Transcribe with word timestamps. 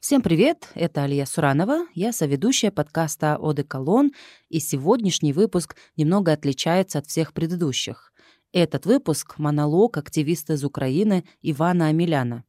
Всем 0.00 0.22
привет, 0.22 0.68
это 0.76 1.02
Алия 1.02 1.26
Суранова, 1.26 1.80
я 1.92 2.12
соведущая 2.12 2.70
подкаста 2.70 3.36
«Одеколон», 3.36 4.12
и 4.48 4.60
сегодняшний 4.60 5.32
выпуск 5.32 5.74
немного 5.96 6.32
отличается 6.32 7.00
от 7.00 7.06
всех 7.06 7.32
предыдущих. 7.32 8.12
Этот 8.52 8.86
выпуск— 8.86 9.34
монолог 9.38 9.96
активиста 9.96 10.52
из 10.52 10.62
Украины 10.62 11.24
Ивана 11.42 11.88
Амеляна. 11.88 12.44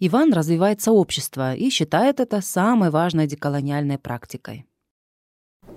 Иван 0.00 0.32
развивает 0.32 0.80
сообщество 0.80 1.54
и 1.54 1.70
считает 1.70 2.18
это 2.18 2.40
самой 2.40 2.90
важной 2.90 3.28
деколониальной 3.28 3.98
практикой. 3.98 4.66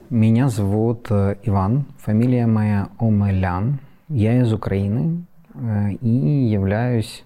Меня 0.10 0.50
зовут 0.50 1.12
э, 1.12 1.38
Иван, 1.44 1.86
фамилия 2.00 2.48
моя 2.48 2.90
Омелян. 3.00 3.80
Я 4.08 4.42
из 4.42 4.52
Украины 4.52 5.24
э, 5.54 5.92
и 6.02 6.10
являюсь 6.50 7.26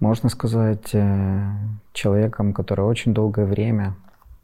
можно 0.00 0.30
сказать, 0.30 0.94
э, 0.94 1.52
человеком, 1.92 2.54
который 2.54 2.84
очень 2.86 3.12
долгое 3.12 3.44
время, 3.44 3.94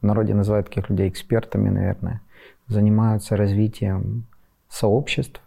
в 0.03 0.07
народе 0.07 0.35
называют 0.35 0.69
таких 0.69 0.91
людей 0.91 1.09
экспертами, 1.09 1.71
наверное, 1.71 2.21
занимаются 2.69 3.37
развитием 3.37 4.27
сообществ, 4.69 5.41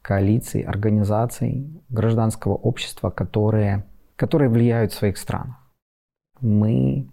коалиций, 0.00 0.62
организаций 0.62 1.68
гражданского 1.90 2.54
общества, 2.54 3.10
которые, 3.10 3.84
которые 4.16 4.48
влияют 4.48 4.92
в 4.92 4.96
своих 4.96 5.18
странах. 5.18 5.56
Мы 6.40 7.06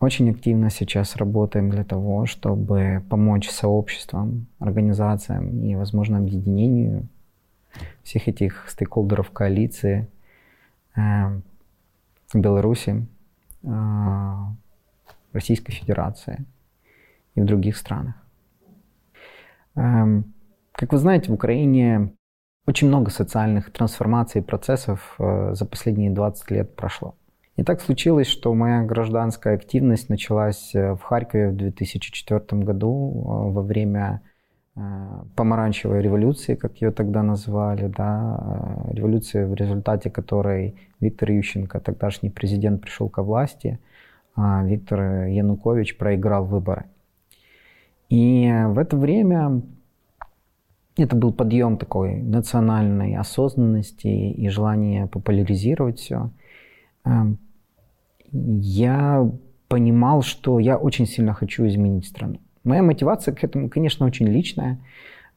очень 0.00 0.30
активно 0.30 0.70
сейчас 0.70 1.14
работаем 1.14 1.70
для 1.70 1.84
того, 1.84 2.26
чтобы 2.26 3.04
помочь 3.08 3.48
сообществам, 3.48 4.46
организациям 4.58 5.62
и, 5.62 5.76
возможно, 5.76 6.18
объединению 6.18 7.06
всех 8.02 8.26
этих 8.26 8.64
стейкхолдеров 8.68 9.30
коалиции– 9.30 10.08
Беларуси, 12.34 13.06
в 13.62 14.54
Российской 15.32 15.72
Федерации 15.72 16.44
и 17.34 17.40
в 17.40 17.44
других 17.44 17.76
странах. 17.76 18.14
Как 19.74 20.92
вы 20.92 20.98
знаете, 20.98 21.30
в 21.30 21.34
Украине 21.34 22.14
очень 22.66 22.88
много 22.88 23.10
социальных 23.10 23.72
трансформаций 23.72 24.40
и 24.40 24.44
процессов 24.44 25.16
э, 25.18 25.54
за 25.54 25.66
последние 25.66 26.10
20 26.10 26.50
лет 26.50 26.76
прошло. 26.76 27.16
И 27.56 27.64
так 27.64 27.80
случилось, 27.80 28.28
что 28.28 28.54
моя 28.54 28.82
гражданская 28.82 29.56
активность 29.56 30.08
началась 30.08 30.74
э, 30.74 30.94
в 30.94 31.02
Харькове 31.02 31.50
в 31.50 31.56
2004 31.56 32.62
году 32.62 33.10
э, 33.12 33.52
во 33.52 33.62
время 33.62 34.22
Э, 34.22 34.29
помаранчевой 35.34 36.00
революции, 36.00 36.54
как 36.54 36.80
ее 36.80 36.90
тогда 36.90 37.22
называли, 37.22 37.88
да, 37.88 38.86
э, 38.88 38.94
революция, 38.94 39.46
в 39.46 39.54
результате 39.54 40.10
которой 40.10 40.74
Виктор 41.00 41.30
Ющенко, 41.30 41.80
тогдашний 41.80 42.30
президент, 42.30 42.80
пришел 42.82 43.08
ко 43.08 43.22
власти, 43.22 43.78
а 44.36 44.64
Виктор 44.64 45.26
Янукович 45.26 45.96
проиграл 45.96 46.44
выборы. 46.44 46.84
И 48.08 48.52
в 48.68 48.78
это 48.78 48.96
время 48.96 49.62
это 50.96 51.16
был 51.16 51.32
подъем 51.32 51.76
такой 51.76 52.16
национальной 52.22 53.16
осознанности 53.16 54.08
и 54.08 54.48
желания 54.48 55.06
популяризировать 55.06 55.98
все. 55.98 56.30
Эм, 57.04 57.38
я 58.32 59.30
понимал, 59.68 60.22
что 60.22 60.58
я 60.58 60.76
очень 60.76 61.06
сильно 61.06 61.32
хочу 61.32 61.66
изменить 61.66 62.06
страну. 62.06 62.38
Моя 62.64 62.82
мотивация 62.82 63.34
к 63.34 63.42
этому, 63.42 63.68
конечно, 63.70 64.06
очень 64.06 64.28
личная. 64.28 64.78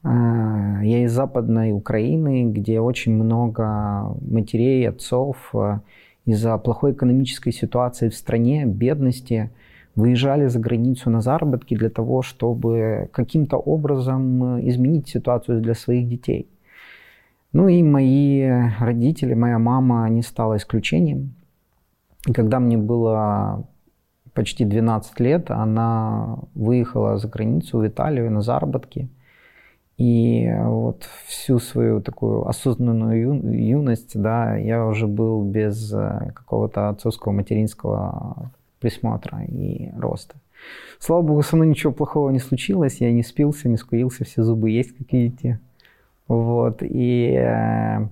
А, 0.03 0.81
я 0.83 1.03
из 1.05 1.13
Западной 1.13 1.71
Украины, 1.71 2.51
где 2.51 2.79
очень 2.79 3.13
много 3.13 4.15
матерей, 4.21 4.87
отцов 4.89 5.37
а, 5.53 5.81
из-за 6.25 6.57
плохой 6.57 6.91
экономической 6.91 7.51
ситуации 7.51 8.09
в 8.09 8.15
стране, 8.15 8.65
бедности, 8.65 9.51
выезжали 9.95 10.47
за 10.47 10.59
границу 10.59 11.09
на 11.09 11.21
заработки 11.21 11.75
для 11.75 11.89
того, 11.89 12.21
чтобы 12.23 13.09
каким-то 13.13 13.57
образом 13.57 14.59
изменить 14.67 15.07
ситуацию 15.07 15.61
для 15.61 15.75
своих 15.75 16.09
детей. 16.09 16.49
Ну 17.53 17.67
и 17.67 17.83
мои 17.83 18.41
родители, 18.79 19.35
моя 19.35 19.59
мама 19.59 20.09
не 20.09 20.23
стала 20.23 20.57
исключением. 20.57 21.35
И 22.27 22.33
когда 22.33 22.59
мне 22.59 22.77
было 22.77 23.67
почти 24.33 24.65
12 24.65 25.19
лет 25.19 25.51
она 25.51 26.37
выехала 26.55 27.17
за 27.17 27.27
границу 27.27 27.79
в 27.79 27.87
Италию 27.87 28.31
на 28.31 28.41
заработки. 28.41 29.09
И 29.97 30.51
вот 30.63 31.07
всю 31.27 31.59
свою 31.59 32.01
такую 32.01 32.47
осознанную 32.47 33.21
ю, 33.21 33.51
юность, 33.51 34.19
да, 34.19 34.55
я 34.55 34.85
уже 34.87 35.05
был 35.05 35.43
без 35.43 35.93
э, 35.93 36.31
какого-то 36.33 36.89
отцовского 36.89 37.31
материнского 37.31 38.51
присмотра 38.79 39.43
и 39.43 39.91
роста. 39.95 40.35
Слава 40.99 41.21
богу, 41.21 41.43
со 41.43 41.55
мной 41.55 41.67
ничего 41.67 41.93
плохого 41.93 42.31
не 42.31 42.39
случилось, 42.39 43.01
я 43.01 43.11
не 43.11 43.21
спился, 43.21 43.69
не 43.69 43.77
скурился, 43.77 44.25
все 44.25 44.43
зубы 44.43 44.71
есть, 44.71 44.97
как 44.97 45.11
видите. 45.13 45.59
Вот, 46.27 46.81
и 46.81 47.35
э, 47.37 48.07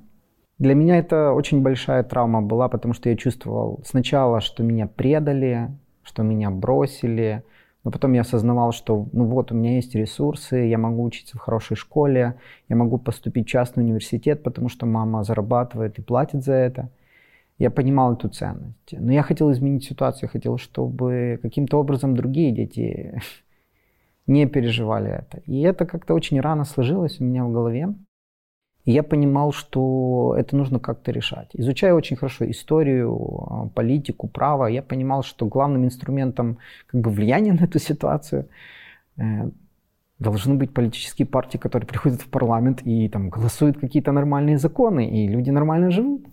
для 0.60 0.76
меня 0.76 0.98
это 0.98 1.32
очень 1.32 1.64
большая 1.64 2.04
травма 2.04 2.42
была, 2.44 2.70
потому 2.70 2.94
что 2.94 3.10
я 3.10 3.18
чувствовал 3.18 3.82
сначала, 3.84 4.42
что 4.42 4.62
меня 4.62 4.86
предали, 4.86 5.72
что 6.04 6.24
меня 6.24 6.50
бросили. 6.52 7.44
Но 7.84 7.92
потом 7.92 8.14
я 8.14 8.22
осознавал, 8.22 8.72
что 8.72 9.08
ну 9.12 9.26
вот 9.26 9.52
у 9.52 9.56
меня 9.56 9.76
есть 9.76 9.96
ресурсы, 9.96 10.56
я 10.58 10.78
могу 10.78 11.04
учиться 11.04 11.38
в 11.38 11.42
хорошей 11.42 11.76
школе, 11.76 12.36
я 12.70 12.76
могу 12.76 13.00
поступить 13.00 13.48
в 13.48 13.50
частный 13.50 13.84
университет, 13.84 14.44
потому 14.44 14.70
что 14.70 14.86
мама 14.86 15.24
зарабатывает 15.24 15.98
и 15.98 16.02
платит 16.02 16.44
за 16.44 16.54
это. 16.54 16.90
Я 17.58 17.72
понимал 17.72 18.14
эту 18.14 18.30
ценность. 18.30 18.92
Но 18.92 19.12
я 19.12 19.24
хотел 19.24 19.52
изменить 19.52 19.84
ситуацию, 19.84 20.24
я 20.24 20.30
хотел, 20.30 20.58
чтобы 20.58 21.40
каким-то 21.42 21.78
образом 21.80 22.16
другие 22.16 22.52
дети 22.52 23.20
не 24.28 24.46
переживали 24.48 25.12
это. 25.12 25.42
И 25.46 25.62
это 25.62 25.86
как-то 25.86 26.14
очень 26.14 26.40
рано 26.40 26.66
сложилось 26.66 27.20
у 27.20 27.24
меня 27.24 27.46
в 27.46 27.52
голове. 27.52 27.94
И 28.86 28.92
я 28.92 29.04
понимал, 29.04 29.52
что 29.52 30.36
это 30.38 30.56
нужно 30.56 30.80
как-то 30.80 31.12
решать. 31.12 31.50
Изучая 31.54 31.94
очень 31.94 32.16
хорошо 32.16 32.50
историю, 32.50 33.14
а, 33.14 33.68
политику, 33.68 34.28
право, 34.28 34.66
я 34.66 34.82
понимал, 34.82 35.24
что 35.24 35.46
главным 35.46 35.86
инструментом 35.86 36.58
как 36.88 37.02
бы, 37.02 37.12
влияния 37.12 37.54
на 37.60 37.66
эту 37.66 37.80
ситуацию 37.80 38.48
э, 39.18 39.50
должны 40.20 40.56
быть 40.56 40.74
политические 40.74 41.28
партии, 41.28 41.60
которые 41.60 41.88
приходят 41.88 42.22
в 42.22 42.28
парламент 42.28 42.82
и 42.86 43.08
там, 43.10 43.30
голосуют 43.30 43.80
какие-то 43.80 44.12
нормальные 44.12 44.58
законы, 44.58 45.10
и 45.10 45.28
люди 45.28 45.52
нормально 45.52 45.92
живут. 45.92 46.26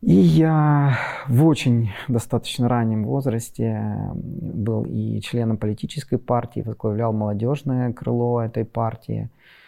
И 0.00 0.14
я 0.14 0.98
в 1.28 1.46
очень 1.46 1.90
достаточно 2.08 2.68
раннем 2.68 3.04
возрасте 3.04 3.96
был 4.14 4.84
и 4.84 5.20
членом 5.20 5.56
политической 5.56 6.18
партии, 6.18 6.60
возглавлял 6.60 7.12
молодежное 7.12 7.92
крыло 7.92 8.40
этой 8.42 8.64
партии– 8.64 9.28
Э, 9.38 9.63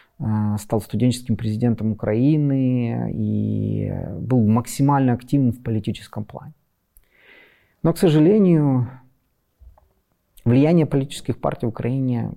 стал 0.58 0.80
студенческим 0.80 1.36
президентом 1.36 1.92
Украины 1.92 3.12
и 3.12 3.92
был 4.18 4.46
максимально 4.46 5.12
активным 5.12 5.52
в 5.52 5.62
политическом 5.62 6.24
плане. 6.24 6.54
Но, 7.82 7.92
к 7.92 7.98
сожалению, 7.98 8.88
влияние 10.44 10.86
политических 10.86 11.40
партий 11.40 11.66
в 11.66 11.70
Украине 11.70 12.32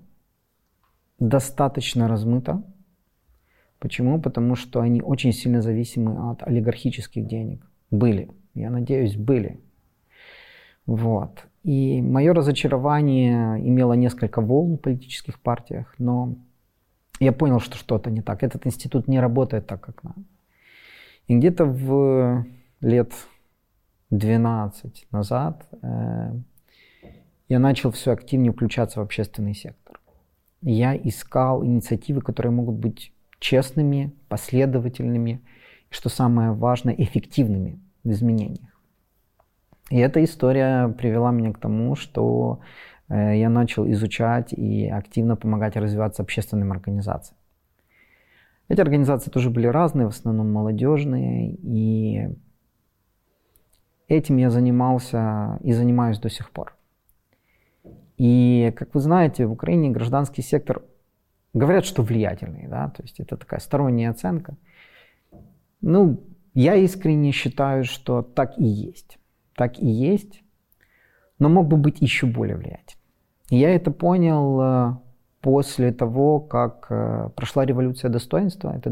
достаточно 1.19 2.07
размыто. 2.07 2.63
Почему? 3.79 4.19
Потому 4.21 4.55
что 4.55 4.81
они 4.81 5.01
очень 5.01 5.31
сильно 5.31 5.61
зависимы 5.61 6.31
от 6.31 6.43
олигархических 6.43 7.25
денег. 7.25 7.65
Были. 7.91 8.29
Я 8.53 8.69
надеюсь, 8.69 9.15
были. 9.15 9.61
Вот. 10.85 11.47
И 11.63 12.01
мое 12.01 12.33
разочарование 12.33 13.57
имело 13.65 13.93
несколько 13.93 14.41
волн 14.41 14.75
в 14.75 14.81
политических 14.81 15.39
партиях, 15.39 15.95
но 15.97 16.35
я 17.19 17.31
понял, 17.31 17.59
что 17.59 17.77
что-то 17.77 18.09
не 18.09 18.21
так. 18.21 18.43
Этот 18.43 18.65
институт 18.65 19.07
не 19.07 19.19
работает 19.19 19.67
так, 19.67 19.81
как 19.81 20.03
надо. 20.03 20.21
И 21.27 21.35
где-то 21.35 21.65
в 21.65 22.45
лет 22.81 23.13
12 24.09 25.07
назад 25.11 25.67
э, 25.81 26.33
я 27.49 27.59
начал 27.59 27.91
все 27.91 28.11
активнее 28.11 28.51
включаться 28.51 28.99
в 28.99 29.03
общественный 29.03 29.53
сектор. 29.53 29.99
Я 30.61 30.95
искал 30.95 31.63
инициативы, 31.63 32.21
которые 32.21 32.51
могут 32.51 32.75
быть 32.75 33.13
честными, 33.39 34.13
последовательными 34.27 35.41
и, 35.89 35.93
что 35.93 36.09
самое 36.09 36.51
важное, 36.51 36.95
эффективными 36.95 37.79
в 38.03 38.11
изменениях. 38.11 38.69
И 39.89 39.97
эта 39.97 40.23
история 40.23 40.87
привела 40.89 41.31
меня 41.31 41.51
к 41.53 41.59
тому, 41.59 41.95
что 41.95 42.59
Э, 42.59 42.98
я 43.09 43.49
начал 43.49 43.89
изучать 43.91 44.53
и 44.53 44.87
активно 44.87 45.35
помогать 45.35 45.75
развиваться 45.75 46.21
общественным 46.21 46.71
организациям. 46.71 47.37
Эти 48.67 48.81
организации 48.81 49.31
тоже 49.31 49.49
были 49.49 49.65
разные, 49.65 50.05
в 50.05 50.11
основном 50.11 50.51
молодежные, 50.51 51.55
и 51.55 52.29
этим 54.07 54.37
я 54.37 54.51
занимался 54.51 55.57
и 55.63 55.71
занимаюсь 55.73 56.19
до 56.19 56.29
сих 56.29 56.51
пор. 56.51 56.75
И, 58.17 58.71
как 58.75 58.93
вы 58.93 58.99
знаете, 58.99 59.47
в 59.47 59.51
Украине 59.51 59.89
гражданский 59.89 60.43
сектор, 60.43 60.83
говорят, 61.53 61.85
что 61.85 62.03
влиятельный, 62.03 62.67
да, 62.67 62.89
то 62.89 63.01
есть 63.01 63.19
это 63.19 63.37
такая 63.37 63.59
сторонняя 63.59 64.11
оценка. 64.11 64.55
Ну, 65.81 66.21
я 66.53 66.75
искренне 66.75 67.31
считаю, 67.31 67.85
что 67.85 68.21
так 68.21 68.59
и 68.59 68.65
есть. 68.65 69.17
так 69.59 69.77
и 69.77 69.87
есть, 69.87 70.41
но 71.37 71.49
мог 71.49 71.67
бы 71.67 71.75
быть 71.75 71.99
еще 71.99 72.25
более 72.25 72.55
влиятельным. 72.55 72.98
Я 73.49 73.73
это 73.73 73.91
понял 73.91 74.61
э, 74.61 74.93
после 75.41 75.91
того, 75.91 76.39
как 76.39 76.87
э, 76.89 77.29
прошла 77.35 77.65
революция 77.65 78.09
достоинства, 78.09 78.75
это 78.77 78.91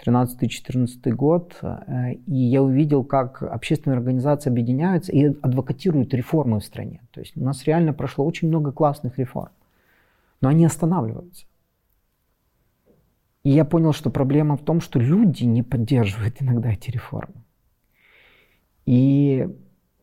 2013-2014 0.00 1.10
год, 1.10 1.58
э, 1.60 2.14
и 2.26 2.34
я 2.34 2.62
увидел, 2.62 3.04
как 3.04 3.42
общественные 3.42 3.98
организации 3.98 4.48
объединяются 4.48 5.12
и 5.12 5.26
адвокатируют 5.42 6.14
реформы 6.14 6.60
в 6.60 6.64
стране. 6.64 7.02
То 7.10 7.20
есть 7.20 7.36
у 7.36 7.44
нас 7.44 7.64
реально 7.64 7.92
прошло 7.92 8.24
очень 8.24 8.48
много 8.48 8.72
классных 8.72 9.18
реформ, 9.18 9.50
но 10.40 10.48
они 10.48 10.64
останавливаются. 10.64 11.44
И 13.44 13.50
я 13.50 13.64
понял, 13.64 13.92
что 13.92 14.10
проблема 14.10 14.56
в 14.56 14.64
том, 14.64 14.80
что 14.80 14.98
люди 14.98 15.44
не 15.44 15.62
поддерживают 15.62 16.36
иногда 16.40 16.72
эти 16.72 16.90
реформы. 16.90 17.34
И 18.86 19.48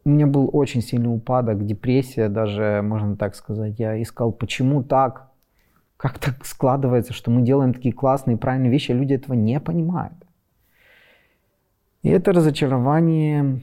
у 0.05 0.09
меня 0.09 0.27
был 0.27 0.49
очень 0.53 0.81
сильный 0.81 1.13
упадок, 1.13 1.65
депрессия 1.65 2.29
даже, 2.29 2.81
можно 2.83 3.17
так 3.17 3.35
сказать. 3.35 3.79
Я 3.79 3.99
искал, 4.01 4.31
почему 4.31 4.83
так, 4.83 5.31
как 5.97 6.19
так 6.19 6.45
складывается, 6.45 7.11
что 7.11 7.31
мы 7.31 7.41
делаем 7.41 7.73
такие 7.73 7.93
классные, 7.93 8.37
правильные 8.37 8.71
вещи, 8.71 8.91
а 8.91 8.95
люди 8.95 9.13
этого 9.13 9.33
не 9.33 9.59
понимают. 9.59 10.13
И 12.03 12.09
это 12.09 12.33
разочарование 12.33 13.61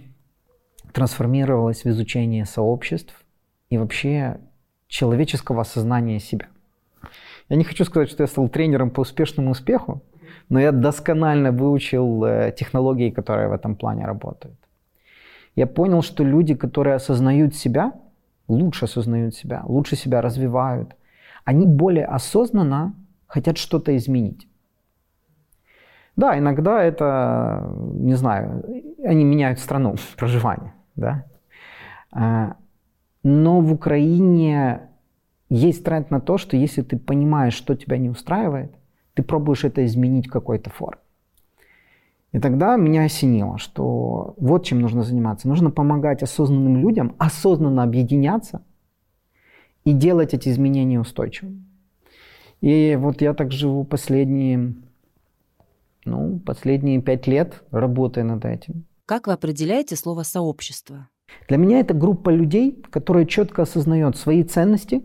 трансформировалось 0.92 1.84
в 1.84 1.86
изучение 1.86 2.44
сообществ 2.44 3.14
и 3.70 3.78
вообще 3.78 4.40
человеческого 4.88 5.60
осознания 5.60 6.18
себя. 6.18 6.48
Я 7.48 7.56
не 7.56 7.62
хочу 7.62 7.84
сказать, 7.84 8.10
что 8.10 8.24
я 8.24 8.26
стал 8.26 8.48
тренером 8.48 8.90
по 8.90 9.02
успешному 9.02 9.52
успеху, 9.52 10.02
но 10.48 10.58
я 10.58 10.72
досконально 10.72 11.52
выучил 11.52 12.24
э, 12.24 12.52
технологии, 12.58 13.10
которые 13.10 13.48
в 13.48 13.52
этом 13.52 13.76
плане 13.76 14.06
работают 14.06 14.61
я 15.56 15.66
понял, 15.66 16.02
что 16.02 16.24
люди, 16.24 16.54
которые 16.54 16.96
осознают 16.96 17.54
себя, 17.54 17.92
лучше 18.48 18.86
осознают 18.86 19.34
себя, 19.34 19.62
лучше 19.66 19.96
себя 19.96 20.20
развивают, 20.20 20.94
они 21.44 21.66
более 21.66 22.06
осознанно 22.06 22.94
хотят 23.26 23.58
что-то 23.58 23.96
изменить. 23.96 24.48
Да, 26.16 26.38
иногда 26.38 26.82
это, 26.82 27.74
не 27.94 28.14
знаю, 28.14 28.64
они 29.04 29.24
меняют 29.24 29.58
страну 29.58 29.96
проживания, 30.16 30.74
да. 30.96 31.24
А, 32.10 32.56
но 33.22 33.60
в 33.60 33.72
Украине 33.72 34.88
есть 35.48 35.84
тренд 35.84 36.10
на 36.10 36.20
то, 36.20 36.38
что 36.38 36.56
если 36.56 36.82
ты 36.82 36.98
понимаешь, 36.98 37.54
что 37.54 37.74
тебя 37.74 37.98
не 37.98 38.10
устраивает, 38.10 38.72
ты 39.14 39.22
пробуешь 39.22 39.64
это 39.64 39.84
изменить 39.84 40.28
в 40.28 40.30
какой-то 40.30 40.70
форме. 40.70 41.01
И 42.32 42.38
тогда 42.38 42.76
меня 42.76 43.04
осенило, 43.04 43.58
что 43.58 44.34
вот 44.38 44.64
чем 44.64 44.80
нужно 44.80 45.02
заниматься. 45.02 45.48
Нужно 45.48 45.70
помогать 45.70 46.22
осознанным 46.22 46.78
людям 46.78 47.14
осознанно 47.18 47.82
объединяться 47.82 48.64
и 49.84 49.92
делать 49.92 50.32
эти 50.32 50.48
изменения 50.48 50.98
устойчивыми. 50.98 51.64
И 52.62 52.96
вот 52.98 53.20
я 53.20 53.34
так 53.34 53.52
живу 53.52 53.84
последние, 53.84 54.74
ну, 56.06 56.38
последние 56.38 57.02
пять 57.02 57.26
лет, 57.26 57.64
работая 57.70 58.24
над 58.24 58.44
этим. 58.44 58.86
Как 59.04 59.26
вы 59.26 59.34
определяете 59.34 59.96
слово 59.96 60.22
«сообщество»? 60.22 61.08
Для 61.48 61.56
меня 61.58 61.80
это 61.80 61.92
группа 61.92 62.30
людей, 62.30 62.82
которые 62.90 63.26
четко 63.26 63.62
осознают 63.62 64.16
свои 64.16 64.42
ценности, 64.42 65.02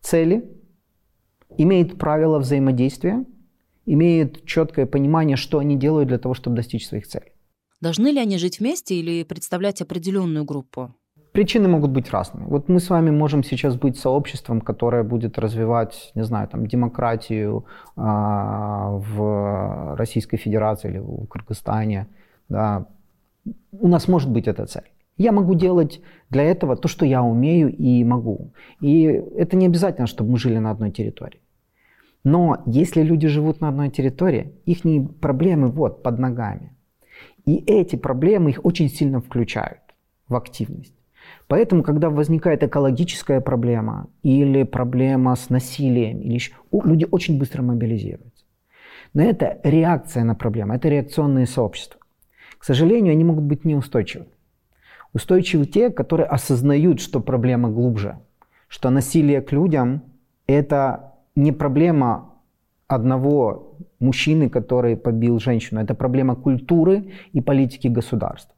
цели, 0.00 0.50
имеет 1.56 1.98
правила 1.98 2.38
взаимодействия– 2.38 3.24
имеют 3.92 4.44
четкое 4.44 4.86
понимание, 4.86 5.36
что 5.36 5.58
они 5.58 5.76
делают 5.76 6.08
для 6.08 6.18
того, 6.18 6.34
чтобы 6.34 6.56
достичь 6.56 6.86
своих 6.86 7.06
целей. 7.06 7.32
Должны 7.80 8.08
ли 8.08 8.20
они 8.20 8.38
жить 8.38 8.60
вместе 8.60 8.94
или 8.94 9.24
представлять 9.24 9.80
определенную 9.80 10.44
группу? 10.44 10.94
Причины 11.32 11.68
могут 11.68 11.90
быть 11.92 12.10
разными. 12.10 12.44
Вот 12.46 12.68
мы 12.68 12.80
с 12.80 12.90
вами 12.90 13.10
можем 13.10 13.44
сейчас 13.44 13.76
быть 13.76 13.96
сообществом, 13.96 14.60
которое 14.60 15.04
будет 15.04 15.38
развивать, 15.38 16.10
не 16.14 16.24
знаю, 16.24 16.48
там, 16.48 16.66
демократию 16.66 17.64
э, 17.96 18.00
в 18.00 19.94
Российской 19.96 20.38
Федерации 20.38 20.90
или 20.90 20.98
в 20.98 21.26
Кыргызстане. 21.26 22.08
Да. 22.48 22.86
У 23.72 23.88
нас 23.88 24.08
может 24.08 24.30
быть 24.30 24.48
эта 24.48 24.66
цель. 24.66 24.90
Я 25.16 25.32
могу 25.32 25.54
делать 25.54 26.00
для 26.30 26.42
этого 26.42 26.76
то, 26.76 26.88
что 26.88 27.06
я 27.06 27.22
умею 27.22 27.74
и 27.76 28.04
могу. 28.04 28.52
И 28.80 29.02
это 29.04 29.56
не 29.56 29.66
обязательно, 29.66 30.06
чтобы 30.06 30.32
мы 30.32 30.38
жили 30.38 30.58
на 30.58 30.70
одной 30.70 30.90
территории. 30.90 31.40
Но 32.24 32.62
если 32.66 33.02
люди 33.02 33.28
живут 33.28 33.60
на 33.60 33.68
одной 33.68 33.90
территории, 33.90 34.52
их 34.66 34.80
проблемы 35.20 35.68
вот 35.68 36.02
под 36.02 36.18
ногами. 36.18 36.74
И 37.46 37.56
эти 37.56 37.96
проблемы 37.96 38.50
их 38.50 38.64
очень 38.64 38.88
сильно 38.88 39.20
включают 39.20 39.80
в 40.28 40.36
активность. 40.36 40.94
Поэтому, 41.48 41.82
когда 41.82 42.10
возникает 42.10 42.62
экологическая 42.62 43.40
проблема 43.40 44.08
или 44.22 44.62
проблема 44.62 45.34
с 45.34 45.50
насилием, 45.50 46.20
или 46.20 46.34
еще, 46.34 46.52
люди 46.70 47.06
очень 47.10 47.38
быстро 47.38 47.62
мобилизируются. 47.62 48.44
Но 49.14 49.22
это 49.22 49.58
реакция 49.64 50.24
на 50.24 50.34
проблему, 50.34 50.74
это 50.74 50.88
реакционные 50.88 51.46
сообщества. 51.46 52.00
К 52.58 52.64
сожалению, 52.64 53.12
они 53.12 53.24
могут 53.24 53.44
быть 53.44 53.64
неустойчивы. 53.64 54.26
Устойчивы 55.12 55.66
те, 55.66 55.90
которые 55.90 56.26
осознают, 56.26 57.00
что 57.00 57.20
проблема 57.20 57.70
глубже, 57.70 58.18
что 58.68 58.90
насилие 58.90 59.40
к 59.40 59.50
людям– 59.50 60.02
это 60.46 61.09
не 61.36 61.52
проблема 61.52 62.34
одного 62.86 63.76
мужчины, 64.00 64.48
который 64.48 64.96
побил 64.96 65.38
женщину. 65.38 65.80
Это 65.80 65.94
проблема 65.94 66.34
культуры 66.34 67.12
и 67.32 67.40
политики 67.40 67.88
государства. 67.88 68.54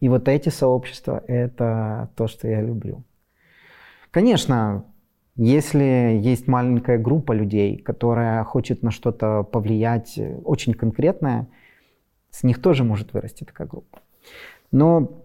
И 0.00 0.08
вот 0.08 0.28
эти 0.28 0.48
сообщества– 0.48 1.22
это 1.26 2.10
то, 2.16 2.26
что 2.28 2.48
я 2.48 2.60
люблю. 2.60 3.04
Конечно, 4.10 4.84
если 5.36 6.20
есть 6.22 6.48
маленькая 6.48 6.98
группа 6.98 7.32
людей, 7.32 7.78
которая 7.78 8.44
хочет 8.44 8.82
на 8.82 8.90
что-то 8.90 9.42
повлиять 9.42 10.20
очень 10.44 10.74
конкретное, 10.74 11.48
с 12.30 12.42
них 12.42 12.60
тоже 12.60 12.84
может 12.84 13.12
вырасти 13.12 13.44
такая 13.44 13.66
группа. 13.66 14.00
Но 14.70 15.22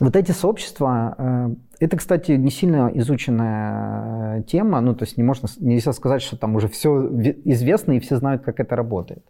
вот 0.00 0.16
эти 0.16 0.32
сообщества, 0.32 1.14
э, 1.18 1.54
это, 1.80 1.96
кстати, 1.96 2.32
не 2.32 2.50
сильно 2.50 2.90
изученная 2.94 4.40
э, 4.40 4.42
тема, 4.44 4.80
ну, 4.80 4.94
то 4.94 5.04
есть 5.04 5.16
не 5.16 5.22
можно, 5.22 5.48
нельзя 5.60 5.92
сказать, 5.92 6.22
что 6.22 6.36
там 6.36 6.56
уже 6.56 6.68
все 6.68 7.06
известно 7.44 7.92
и 7.92 8.00
все 8.00 8.16
знают, 8.16 8.42
как 8.42 8.60
это 8.60 8.76
работает. 8.76 9.24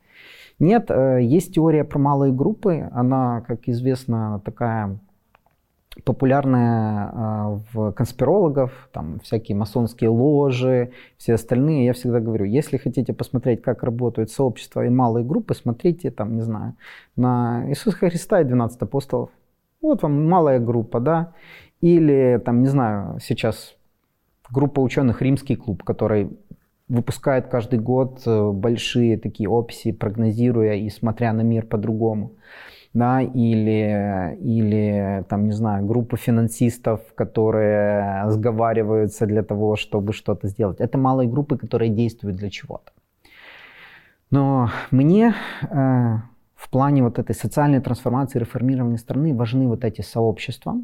Нет, 0.58 0.90
э, 0.90 1.20
есть 1.22 1.54
теория 1.54 1.84
про 1.84 1.98
малые 1.98 2.32
группы, 2.32 2.88
она, 2.92 3.42
как 3.42 3.68
известно, 3.68 4.40
такая 4.44 4.98
популярная 6.04 7.62
в 7.72 7.92
конспирологов, 7.92 8.88
там 8.92 9.20
всякие 9.20 9.56
масонские 9.56 10.10
ложи, 10.10 10.90
все 11.18 11.34
остальные. 11.34 11.84
Я 11.84 11.92
всегда 11.92 12.18
говорю, 12.18 12.46
если 12.46 12.78
хотите 12.78 13.12
посмотреть, 13.12 13.62
как 13.62 13.84
работают 13.84 14.30
сообщества 14.30 14.84
и 14.84 14.88
малые 14.88 15.24
группы, 15.24 15.54
смотрите, 15.54 16.10
там, 16.10 16.34
не 16.34 16.42
знаю, 16.42 16.74
на 17.14 17.64
Иисуса 17.68 17.96
Христа 17.96 18.40
и 18.40 18.44
12 18.44 18.82
апостолов. 18.82 19.30
Вот 19.80 20.02
вам 20.02 20.28
малая 20.28 20.58
группа, 20.58 20.98
да, 20.98 21.34
или 21.84 22.38
там, 22.38 22.62
не 22.62 22.68
знаю, 22.68 23.18
сейчас 23.20 23.76
группа 24.50 24.80
ученых 24.80 25.20
Римский 25.20 25.54
клуб, 25.54 25.82
который 25.82 26.30
выпускает 26.88 27.48
каждый 27.48 27.78
год 27.78 28.22
э, 28.24 28.50
большие 28.52 29.18
такие 29.18 29.50
описи, 29.50 29.92
прогнозируя 29.92 30.76
и 30.76 30.88
смотря 30.88 31.34
на 31.34 31.42
мир 31.42 31.66
по-другому. 31.66 32.32
Да, 32.94 33.20
или, 33.20 34.38
или 34.40 35.24
там, 35.28 35.44
не 35.44 35.52
знаю, 35.52 35.84
группа 35.84 36.16
финансистов, 36.16 37.00
которые 37.16 38.30
сговариваются 38.30 39.26
для 39.26 39.42
того, 39.42 39.76
чтобы 39.76 40.14
что-то 40.14 40.48
сделать. 40.48 40.80
Это 40.80 40.96
малые 40.96 41.28
группы, 41.28 41.58
которые 41.58 41.90
действуют 41.90 42.36
для 42.36 42.48
чего-то. 42.48 42.92
Но 44.30 44.70
мне 44.90 45.34
э, 45.70 46.16
в 46.54 46.70
плане 46.70 47.02
вот 47.02 47.18
этой 47.18 47.34
социальной 47.34 47.80
трансформации, 47.80 48.38
реформирования 48.38 48.98
страны 48.98 49.34
важны 49.34 49.66
вот 49.66 49.84
эти 49.84 50.00
сообщества, 50.00 50.76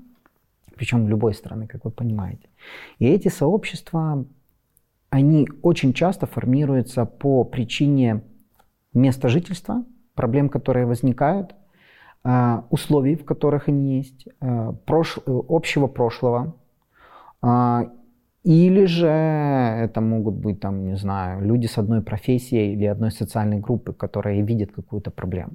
причем 0.81 1.09
любой 1.09 1.35
страны, 1.35 1.67
как 1.67 1.85
вы 1.85 1.91
понимаете. 1.91 2.49
И 3.01 3.07
эти 3.07 3.29
сообщества, 3.29 4.25
они 5.11 5.47
очень 5.63 5.93
часто 5.93 6.27
формируются 6.27 7.05
по 7.05 7.45
причине 7.45 8.23
места 8.95 9.29
жительства, 9.29 9.85
проблем, 10.15 10.49
которые 10.49 10.87
возникают, 10.87 11.55
а, 12.25 12.65
условий, 12.71 13.15
в 13.15 13.25
которых 13.27 13.69
они 13.69 13.99
есть, 13.99 14.27
а, 14.41 14.73
прош... 14.87 15.19
общего 15.27 15.87
прошлого, 15.87 16.55
или 18.45 18.87
же 18.87 19.07
это 19.07 20.01
могут 20.01 20.35
быть, 20.35 20.61
там, 20.61 20.85
не 20.85 20.97
знаю, 20.97 21.45
люди 21.45 21.67
с 21.67 21.79
одной 21.79 22.01
профессией 22.01 22.73
или 22.73 22.87
одной 22.87 23.11
социальной 23.11 23.61
группы, 23.61 23.93
которые 23.93 24.43
видят 24.43 24.73
какую-то 24.73 25.11
проблему. 25.11 25.53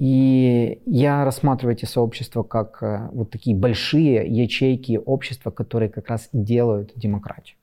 И 0.00 0.80
я 0.86 1.26
рассматриваю 1.26 1.76
эти 1.76 1.84
сообщества 1.84 2.42
как 2.42 2.82
э, 2.82 3.10
вот 3.12 3.30
такие 3.30 3.54
большие 3.54 4.26
ячейки 4.26 4.96
общества, 4.96 5.50
которые 5.50 5.90
как 5.90 6.08
раз 6.08 6.30
и 6.32 6.38
делают 6.38 6.92
демократию. 6.96 7.58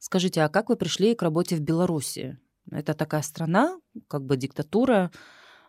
Скажите, 0.00 0.42
а 0.42 0.48
как 0.48 0.68
вы 0.68 0.74
пришли 0.74 1.14
к 1.14 1.22
работе 1.22 1.54
в 1.54 1.60
Беларуси? 1.60 2.38
Это 2.72 2.92
такая 2.94 3.22
страна, 3.22 3.78
как 4.08 4.24
бы 4.24 4.36
диктатура. 4.36 5.12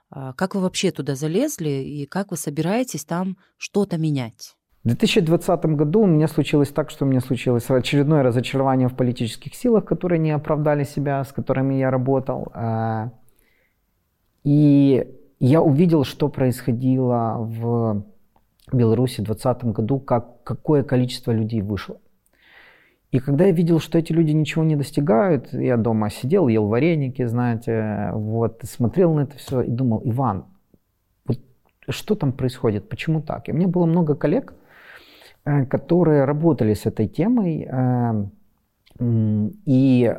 А 0.09 0.33
как 0.33 0.55
вы 0.55 0.61
вообще 0.61 0.89
туда 0.89 1.13
залезли 1.13 1.69
и 1.69 2.07
как 2.07 2.31
вы 2.31 2.37
собираетесь 2.37 3.05
там 3.05 3.37
что-то 3.57 3.99
менять? 3.99 4.55
В 4.83 4.87
2020 4.87 5.65
году 5.65 6.01
у 6.01 6.07
меня 6.07 6.27
случилось 6.27 6.69
так, 6.69 6.89
что 6.89 7.05
у 7.05 7.07
меня 7.07 7.21
случилось 7.21 7.69
очередное 7.69 8.23
разочарование 8.23 8.87
в 8.87 8.95
политических 8.95 9.53
силах, 9.53 9.85
которые 9.85 10.17
не 10.17 10.31
оправдали 10.31 10.83
себя, 10.83 11.23
с 11.23 11.31
которыми 11.31 11.75
я 11.75 11.91
работал. 11.91 12.51
А, 12.55 13.11
и 14.43 15.13
я 15.39 15.61
увидел, 15.61 16.03
что 16.03 16.29
происходило 16.29 17.35
в 17.39 18.03
Беларуси 18.71 19.21
в 19.21 19.25
2020 19.25 19.65
году, 19.65 19.99
как, 19.99 20.43
какое 20.43 20.83
количество 20.83 21.31
людей 21.31 21.61
вышло. 21.61 21.97
И 23.11 23.19
когда 23.19 23.45
я 23.45 23.51
видел, 23.51 23.79
что 23.79 23.97
эти 23.97 24.11
люди 24.11 24.31
ничего 24.31 24.65
не 24.65 24.75
достигают, 24.75 25.53
я 25.53 25.77
дома 25.77 26.09
сидел, 26.09 26.49
ел 26.49 26.67
вареники, 26.67 27.25
знаете, 27.25 28.09
вот, 28.13 28.61
смотрел 28.63 29.13
на 29.13 29.21
это 29.21 29.37
все 29.37 29.61
и 29.61 29.71
думал, 29.71 30.01
Иван, 30.03 30.45
вот 31.25 31.39
что 31.87 32.15
там 32.15 32.33
происходит, 32.33 32.89
почему 32.89 33.21
так? 33.21 33.47
И 33.47 33.53
у 33.53 33.55
меня 33.55 33.69
было 33.69 33.85
много 33.85 34.13
коллег, 34.15 34.53
э, 35.45 35.65
которые 35.65 36.25
работали 36.25 36.73
с 36.73 36.85
этой 36.85 37.07
темой, 37.07 37.65
э, 37.69 38.25
и 38.99 40.03
э, 40.03 40.13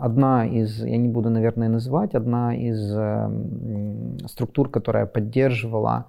одна 0.00 0.46
из, 0.46 0.84
я 0.84 0.96
не 0.96 1.08
буду, 1.08 1.30
наверное, 1.30 1.68
называть, 1.68 2.14
одна 2.14 2.54
из 2.56 4.30
структур, 4.30 4.70
которая 4.70 5.06
поддерживала 5.06 6.06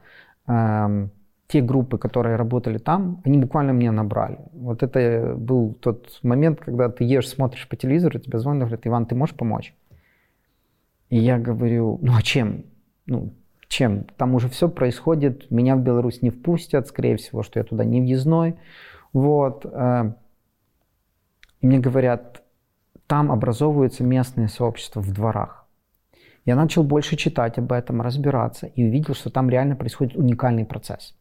те 1.48 1.62
группы, 1.62 1.98
которые 1.98 2.36
работали 2.36 2.78
там, 2.78 3.22
они 3.26 3.40
буквально 3.40 3.72
меня 3.72 3.92
набрали. 3.92 4.38
Вот 4.54 4.84
это 4.84 5.34
был 5.36 5.74
тот 5.74 6.20
момент, 6.22 6.60
когда 6.60 6.90
ты 6.90 7.04
ешь, 7.04 7.28
смотришь 7.28 7.68
по 7.68 7.76
телевизору, 7.76 8.20
тебе 8.20 8.38
звонят, 8.38 8.68
говорят, 8.68 8.86
Иван, 8.86 9.06
ты 9.08 9.16
можешь 9.16 9.36
помочь? 9.36 9.74
И 11.10 11.18
я 11.18 11.40
говорю, 11.40 11.98
ну 12.04 12.14
а 12.16 12.22
чем? 12.22 12.66
Ну, 13.08 13.34
чем? 13.68 14.06
Там 14.18 14.36
уже 14.36 14.48
все 14.48 14.70
происходит, 14.70 15.50
меня 15.50 15.76
в 15.76 15.82
Беларусь 15.82 16.22
не 16.22 16.30
впустят, 16.30 16.88
скорее 16.88 17.16
всего, 17.16 17.42
что 17.42 17.60
я 17.60 17.64
туда 17.64 17.84
не 17.84 18.02
въездной. 18.02 18.56
Вот. 19.12 19.66
И 21.62 21.68
мне 21.68 21.80
говорят, 21.80 22.44
там 23.08 23.32
образовываются 23.32 24.04
местные 24.04 24.48
сообщества 24.48 25.01
в 25.01 25.12
дворах. 25.12 25.68
Я 26.46 26.56
начал 26.56 26.84
больше 26.84 27.16
читать 27.16 27.58
об 27.58 27.72
этом, 27.72 28.01
разбираться 28.01 28.68
и 28.68 28.84
увидел, 28.84 29.13
что 29.13 29.30
там 29.30 29.50
реально 29.50 29.75
происходит 29.75 30.16
уникальный 30.16 30.66
процесс. 30.66 31.16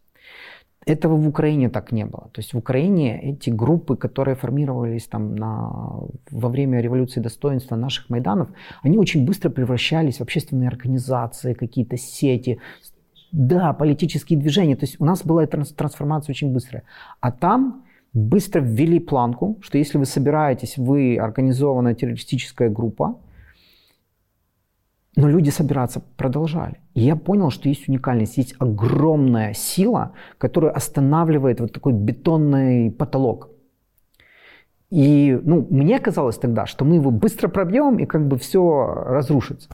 Этого 0.87 1.17
в 1.17 1.29
Украине 1.29 1.69
так 1.69 1.93
не 1.93 2.07
было. 2.07 2.31
То 2.33 2.41
есть 2.41 2.55
в 2.55 2.59
Украине 2.59 3.21
эти 3.21 3.51
группы, 3.51 3.97
которые 3.97 4.37
формировались 4.37 5.07
там 5.07 5.35
на, 5.35 5.71
во 6.31 6.49
время 6.49 6.81
революции 6.81 7.21
достоинства 7.21 7.77
наших 7.77 8.09
Майданов, 8.09 8.49
они 8.83 8.97
очень 8.97 9.27
быстро 9.27 9.51
превращались 9.51 10.19
в 10.19 10.23
общественные 10.23 10.69
организации, 10.69 11.53
какие-то 11.53 11.99
сети, 11.99 12.61
да, 13.33 13.73
политические 13.75 14.39
движения. 14.39 14.77
То 14.77 14.87
есть 14.87 15.01
у 15.01 15.05
нас 15.05 15.23
была 15.25 15.47
трансформация 15.47 16.33
очень 16.33 16.53
быстрая. 16.55 16.85
А 17.21 17.33
там 17.33 17.85
быстро 18.19 18.61
ввели 18.61 18.99
планку, 18.99 19.59
что 19.61 19.79
если 19.79 19.99
вы 19.99 20.05
собираетесь, 20.05 20.79
вы 20.79 21.19
организованная 21.19 21.95
террористическая 21.95 22.69
группа, 22.69 23.19
но 25.17 25.29
люди 25.29 25.51
собираться 25.51 26.01
продолжали. 26.17 26.81
И 26.95 27.01
я 27.01 27.17
понял, 27.17 27.51
что 27.51 27.69
есть 27.69 27.89
уникальность, 27.89 28.39
есть 28.39 28.55
огромная 28.59 29.53
сила, 29.55 30.13
которая 30.39 30.73
останавливает 30.73 31.61
вот 31.61 31.73
такой 31.73 31.93
бетонный 31.93 32.91
потолок. 32.91 33.51
И 34.91 35.39
ну, 35.45 35.67
мне 35.71 35.99
казалось 35.99 36.39
тогда, 36.39 36.67
что 36.67 36.85
мы 36.85 36.97
его 36.97 37.11
быстро 37.11 37.49
пробьем, 37.49 37.99
и 37.99 38.07
как 38.07 38.27
бы 38.29 38.39
все 38.39 38.95
разрушится. 39.07 39.69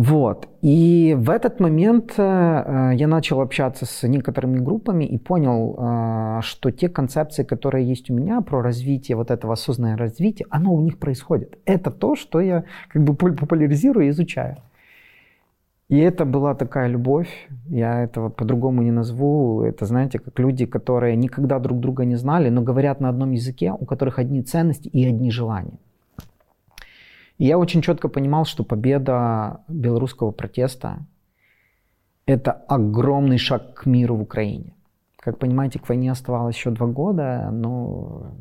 Вот. 0.00 0.48
И 0.62 1.14
в 1.18 1.28
этот 1.28 1.60
момент 1.60 2.14
э, 2.16 2.92
я 2.94 3.06
начал 3.06 3.42
общаться 3.42 3.84
с 3.84 4.08
некоторыми 4.08 4.58
группами 4.58 5.04
и 5.04 5.18
понял, 5.18 5.76
э, 5.78 6.40
что 6.40 6.70
те 6.70 6.88
концепции, 6.88 7.44
которые 7.44 7.86
есть 7.86 8.10
у 8.10 8.14
меня 8.14 8.40
про 8.40 8.62
развитие, 8.62 9.16
вот 9.16 9.30
этого 9.30 9.52
осознанное 9.52 9.98
развитие, 9.98 10.46
оно 10.48 10.72
у 10.72 10.80
них 10.80 10.98
происходит. 10.98 11.58
Это 11.66 11.90
то, 11.90 12.16
что 12.16 12.40
я 12.40 12.64
как 12.88 13.04
бы 13.04 13.14
популяризирую 13.14 14.06
и 14.06 14.08
изучаю. 14.08 14.56
И 15.90 15.98
это 15.98 16.24
была 16.24 16.54
такая 16.54 16.88
любовь, 16.88 17.28
я 17.68 18.02
этого 18.02 18.30
по-другому 18.30 18.80
не 18.80 18.92
назову. 18.92 19.64
Это, 19.64 19.84
знаете, 19.84 20.18
как 20.18 20.38
люди, 20.38 20.64
которые 20.64 21.14
никогда 21.14 21.58
друг 21.58 21.78
друга 21.78 22.06
не 22.06 22.16
знали, 22.16 22.48
но 22.48 22.62
говорят 22.62 23.00
на 23.00 23.10
одном 23.10 23.32
языке, 23.32 23.74
у 23.78 23.84
которых 23.84 24.18
одни 24.18 24.42
ценности 24.42 24.88
и 24.88 25.06
одни 25.06 25.30
желания. 25.30 25.78
Я 27.40 27.56
очень 27.56 27.80
четко 27.80 28.08
понимал, 28.08 28.44
что 28.44 28.64
победа 28.64 29.62
белорусского 29.66 30.30
протеста– 30.30 30.98
это 32.26 32.52
огромный 32.52 33.38
шаг 33.38 33.72
к 33.72 33.86
миру 33.86 34.16
в 34.16 34.20
Украине. 34.20 34.74
Как 35.16 35.38
понимаете, 35.38 35.78
к 35.78 35.88
войне 35.88 36.12
оставалось 36.12 36.54
еще 36.54 36.70
два 36.70 36.86
года, 36.86 37.48
но 37.50 38.36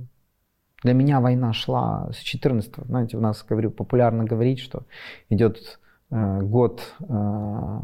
для 0.83 0.91
меня 0.91 1.21
война 1.21 1.53
шла 1.53 2.09
с 2.11 2.17
14 2.17 2.77
-го. 2.77 2.85
Знаете, 2.87 3.15
у 3.15 3.21
нас, 3.21 3.45
говорю, 3.49 3.71
популярно 3.71 4.25
говорить, 4.25 4.59
что 4.59 4.83
идет 5.29 5.79
э, 6.11 6.41
год 6.41 6.93
э, 6.99 7.79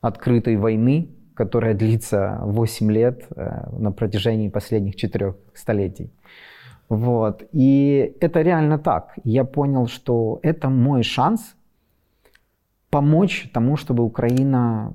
открытой 0.00 0.56
войны, 0.56 1.08
которая 1.34 1.74
длится 1.74 2.38
8 2.42 2.92
лет 2.92 3.26
э, 3.34 3.70
на 3.76 3.90
протяжении 3.90 4.50
последних 4.50 4.94
четырех 4.94 5.34
столетий. 5.52 6.12
Вот. 6.90 7.44
И 7.52 8.16
это 8.20 8.42
реально 8.42 8.76
так. 8.78 9.12
Я 9.22 9.44
понял, 9.44 9.86
что 9.86 10.40
это 10.42 10.68
мой 10.68 11.04
шанс 11.04 11.54
помочь 12.90 13.48
тому, 13.54 13.76
чтобы 13.76 14.02
Украина 14.02 14.94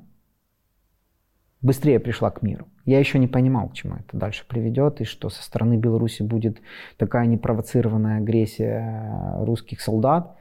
быстрее 1.61 1.99
пришла 1.99 2.31
к 2.31 2.41
миру. 2.41 2.67
Я 2.83 2.99
еще 2.99 3.17
не 3.17 3.27
понимал, 3.27 3.69
к 3.69 3.73
чему 3.73 3.95
это 3.95 4.17
дальше 4.17 4.45
приведет, 4.47 4.99
и 4.99 5.05
что 5.05 5.29
со 5.29 5.41
стороны 5.41 5.77
Беларуси 5.77 6.21
будет 6.21 6.61
такая 6.97 7.25
непровоцированная 7.27 8.17
агрессия 8.17 9.37
русских 9.39 9.79
солдат. 9.79 10.35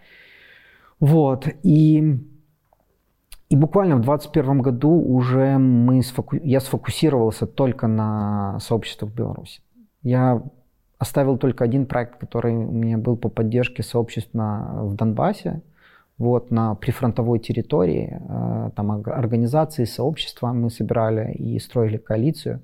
Вот. 0.99 1.46
И, 1.62 2.18
и 3.49 3.56
буквально 3.56 3.96
в 3.96 4.00
2021 4.00 4.61
году 4.61 4.90
уже 4.90 5.58
мы 5.58 6.02
сфоку... 6.02 6.34
я 6.34 6.58
сфокусировался 6.58 7.46
только 7.46 7.87
на 7.87 8.58
сообществах 8.58 9.12
Беларуси. 9.12 9.62
Я 10.02 10.42
оставил 10.98 11.38
только 11.38 11.64
один 11.64 11.86
проект, 11.86 12.18
который 12.18 12.54
у 12.54 12.72
меня 12.72 12.98
был 12.98 13.16
по 13.16 13.28
поддержке 13.28 13.82
сообществ 13.82 14.34
на, 14.34 14.84
в 14.84 14.94
Донбассе, 14.94 15.62
вот, 16.18 16.50
на 16.50 16.74
прифронтовой 16.74 17.38
территории, 17.40 18.20
э, 18.20 18.70
там 18.76 18.90
организации, 18.90 19.84
сообщества 19.84 20.52
мы 20.52 20.70
собирали 20.70 21.32
и 21.34 21.58
строили 21.58 21.96
коалицию. 21.96 22.62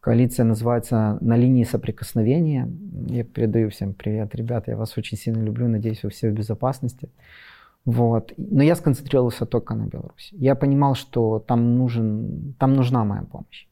Коалиция 0.00 0.44
называется 0.44 1.18
«На 1.20 1.36
линии 1.36 1.64
соприкосновения». 1.64 2.70
Я 3.08 3.22
передаю 3.24 3.68
всем 3.68 3.92
привет, 3.92 4.34
ребята, 4.34 4.70
я 4.70 4.76
вас 4.78 4.96
очень 4.96 5.18
сильно 5.18 5.42
люблю, 5.42 5.68
надеюсь, 5.68 6.02
вы 6.02 6.08
все 6.08 6.30
в 6.30 6.32
безопасности. 6.32 7.10
Вот. 7.84 8.32
Но 8.36 8.62
я 8.62 8.76
сконцентрировался 8.76 9.46
только 9.46 9.74
на 9.74 9.86
Беларуси. 9.86 10.34
Я 10.38 10.54
понимал, 10.54 10.94
что 10.94 11.38
там, 11.38 11.76
нужен, 11.76 12.54
там 12.58 12.74
нужна 12.74 13.04
моя 13.04 13.22
помощь. 13.22 13.66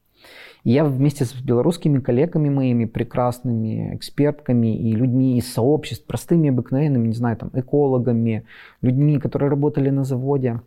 Я 0.63 0.83
вместе 0.83 1.25
с 1.25 1.33
белорусскими 1.33 1.99
коллегами 1.99 2.49
моими, 2.49 2.85
прекрасными 2.85 3.95
экспертками 3.95 4.77
и 4.77 4.93
людьми 4.93 5.37
из 5.37 5.51
сообществ, 5.51 6.05
простыми, 6.05 6.49
обыкновенными, 6.49 7.07
не 7.07 7.15
знаю, 7.15 7.37
там, 7.37 7.49
экологами, 7.53 8.45
людьми, 8.81 9.19
которые 9.19 9.49
работали 9.49 9.89
на 9.89 10.03
заводе, 10.03 10.61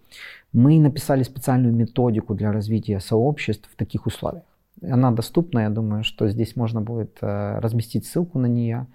мы 0.53 0.79
написали 0.79 1.23
специальную 1.23 1.75
методику 1.75 2.35
для 2.35 2.53
развития 2.53 3.01
сообществ 3.01 3.69
в 3.71 3.77
таких 3.77 4.07
условиях. 4.07 4.45
Она 4.83 5.11
доступна, 5.11 5.61
я 5.61 5.71
думаю, 5.71 6.05
что 6.05 6.29
здесь 6.29 6.57
можно 6.57 6.81
будет 6.81 7.19
э, 7.21 7.59
разместить 7.61 8.07
ссылку 8.07 8.39
на 8.39 8.47
нее. 8.47 8.87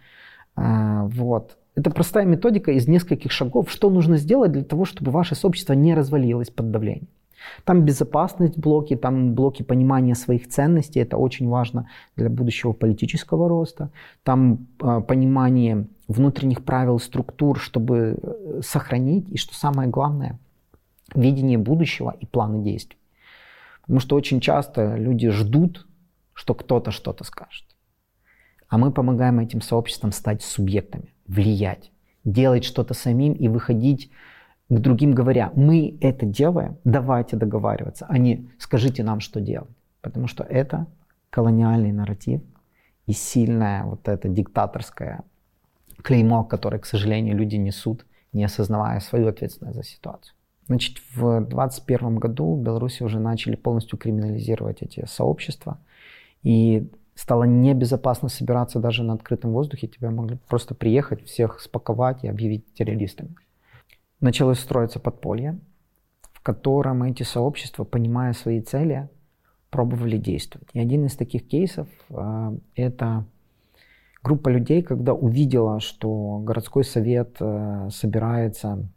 Э, 0.56 1.04
вот. 1.06 1.58
Это 1.76 1.92
простая 1.92 2.26
методика 2.26 2.72
из 2.72 2.88
нескольких 2.88 3.32
шагов, 3.32 3.70
что 3.70 3.90
нужно 3.90 4.18
сделать 4.18 4.52
для 4.52 4.64
того, 4.64 4.86
чтобы 4.86 5.12
ваше 5.12 5.36
сообщество 5.36 5.74
не 5.74 5.94
развалилось 5.94 6.50
под 6.50 6.72
давлением. 6.72 7.08
Там 7.63 7.86
безопасность 7.86 8.58
блоки, 8.58 8.96
там 8.96 9.34
блоки 9.34 9.63
понимания 9.63 10.15
своих 10.15 10.48
ценностей, 10.48 11.00
это 11.00 11.17
очень 11.17 11.48
важно 11.48 11.89
для 12.15 12.29
будущего 12.29 12.74
политического 12.74 13.48
роста. 13.48 13.89
Там 14.24 14.67
э, 14.82 15.01
понимание 15.01 15.88
внутренних 16.08 16.63
правил, 16.63 17.00
структур, 17.00 17.60
чтобы 17.60 18.17
э, 18.22 18.62
сохранить, 18.63 19.29
и 19.29 19.38
что 19.38 19.53
самое 19.56 19.89
главное, 19.89 20.39
видение 21.15 21.58
будущего 21.58 22.15
и 22.20 22.25
планы 22.25 22.63
действий. 22.63 22.98
Потому 23.82 24.00
что 24.00 24.15
очень 24.15 24.39
часто 24.39 24.96
люди 24.96 25.29
ждут, 25.29 25.88
что 26.34 26.53
кто-то 26.53 26.91
что-то 26.91 27.24
скажет. 27.24 27.65
А 28.70 28.77
мы 28.77 28.91
помогаем 28.91 29.39
этим 29.39 29.62
сообществам 29.62 30.12
стать 30.12 30.41
субъектами, 30.41 31.13
влиять, 31.25 31.91
делать 32.25 32.65
что-то 32.65 32.94
самим 32.94 33.34
и 33.34 33.48
выходить 33.48 34.12
к 34.69 34.79
другим 34.79 35.13
говоря, 35.13 35.51
мы 35.55 35.97
это 36.01 36.25
делаем, 36.25 36.77
давайте 36.83 37.38
договариваться, 37.38 38.05
а 38.09 38.17
не 38.17 38.50
скажите 38.59 39.03
нам, 39.03 39.19
что 39.19 39.39
делать. 39.39 39.69
Потому 40.01 40.27
что 40.27 40.43
это 40.43 40.88
колониальный 41.29 41.91
нарратив 41.91 42.41
и 43.05 43.13
сильное 43.13 43.83
вот 43.83 44.07
это 44.07 44.27
диктаторское 44.27 45.24
клеймо, 46.03 46.43
которое, 46.43 46.79
к 46.79 46.86
сожалению, 46.86 47.38
люди 47.38 47.55
несут, 47.55 48.05
не 48.33 48.43
осознавая 48.43 49.00
свою 49.00 49.27
ответственность 49.27 49.77
за 49.77 49.83
ситуацию. 49.83 50.33
Значит, 50.67 50.97
в 51.15 51.39
2021 51.39 52.17
году 52.17 52.55
в 52.55 52.62
Беларуси 52.62 53.03
уже 53.03 53.19
начали 53.19 53.55
полностью 53.55 53.97
криминализировать 53.97 54.81
эти 54.81 55.05
сообщества. 55.05 55.79
И 56.43 56.91
стало 57.15 57.45
небезопасно 57.45 58.27
собираться 58.27 58.79
даже 58.79 59.03
на 59.03 59.13
открытом 59.13 59.51
воздухе. 59.51 59.88
Тебя 59.88 60.12
могли 60.12 60.38
просто 60.50 60.75
приехать, 60.75 61.24
всех 61.25 61.62
спаковать 61.62 62.25
и 62.25 62.27
объявить 62.27 62.74
террористами. 62.74 63.36
Началось 64.19 64.59
строиться 64.59 65.00
подполье, 65.00 65.59
в 66.33 66.41
котором 66.41 67.03
эти 67.03 67.24
сообщества, 67.24 67.83
понимая 67.83 68.33
свои 68.33 68.62
цели, 68.62 69.09
пробовали 69.69 70.17
действовать. 70.17 70.69
И 70.74 70.79
один 70.79 71.05
из 71.05 71.15
таких 71.15 71.47
кейсов 71.47 71.88
э, 72.09 72.57
это 72.75 73.25
группа 74.24 74.50
людей, 74.50 74.81
когда 74.81 75.13
увидела, 75.13 75.79
что 75.79 76.39
городской 76.39 76.83
совет 76.83 77.38
э, 77.39 77.89
собирается 77.91 78.89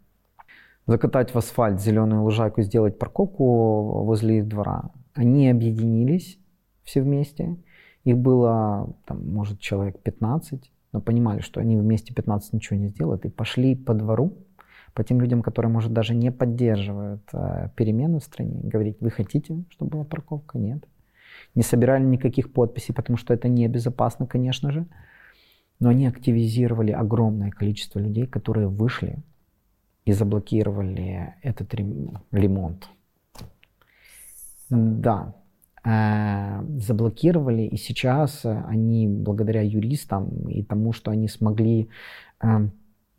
закатать 0.86 1.34
в 1.34 1.36
асфальт 1.36 1.80
зеленую 1.80 2.22
лужайку, 2.22 2.62
сделать 2.62 2.98
парковку 2.98 4.04
возле 4.04 4.38
их 4.38 4.48
двора, 4.48 4.90
они 5.14 5.50
объединились 5.50 6.38
все 6.82 7.02
вместе. 7.02 7.56
Их 8.04 8.16
было, 8.16 8.94
там, 9.04 9.28
может, 9.30 9.60
человек 9.60 10.00
15, 10.00 10.72
но 10.92 11.00
понимали, 11.00 11.40
что 11.40 11.60
они 11.60 11.76
вместе 11.76 12.14
15 12.14 12.54
ничего 12.54 12.78
не 12.78 12.88
сделают, 12.88 13.24
и 13.26 13.28
пошли 13.28 13.76
по 13.76 13.92
двору, 13.92 14.38
по 14.94 15.04
тем 15.04 15.20
людям, 15.20 15.42
которые, 15.42 15.70
может, 15.70 15.92
даже 15.92 16.14
не 16.14 16.32
поддерживают 16.32 17.22
э, 17.32 17.68
перемены 17.76 18.18
в 18.18 18.24
стране, 18.24 18.60
говорить, 18.62 18.96
вы 19.00 19.10
хотите, 19.10 19.64
чтобы 19.70 19.90
была 19.90 20.04
парковка? 20.04 20.58
Нет. 20.58 20.84
Не 21.54 21.62
собирали 21.62 22.04
никаких 22.04 22.52
подписей, 22.52 22.94
потому 22.94 23.16
что 23.16 23.34
это 23.34 23.48
небезопасно, 23.48 24.26
конечно 24.26 24.70
же. 24.70 24.86
Но 25.78 25.88
они 25.88 26.06
активизировали 26.06 26.92
огромное 26.92 27.50
количество 27.50 27.98
людей, 27.98 28.26
которые 28.26 28.68
вышли 28.68 29.18
и 30.04 30.12
заблокировали 30.12 31.34
этот 31.42 31.74
ремонт. 32.32 32.88
Да, 34.68 35.34
э, 35.84 36.62
заблокировали, 36.78 37.62
и 37.62 37.76
сейчас 37.76 38.44
они, 38.44 39.08
благодаря 39.08 39.62
юристам 39.62 40.48
и 40.48 40.62
тому, 40.62 40.92
что 40.92 41.10
они 41.10 41.28
смогли 41.28 41.88
э, 42.42 42.68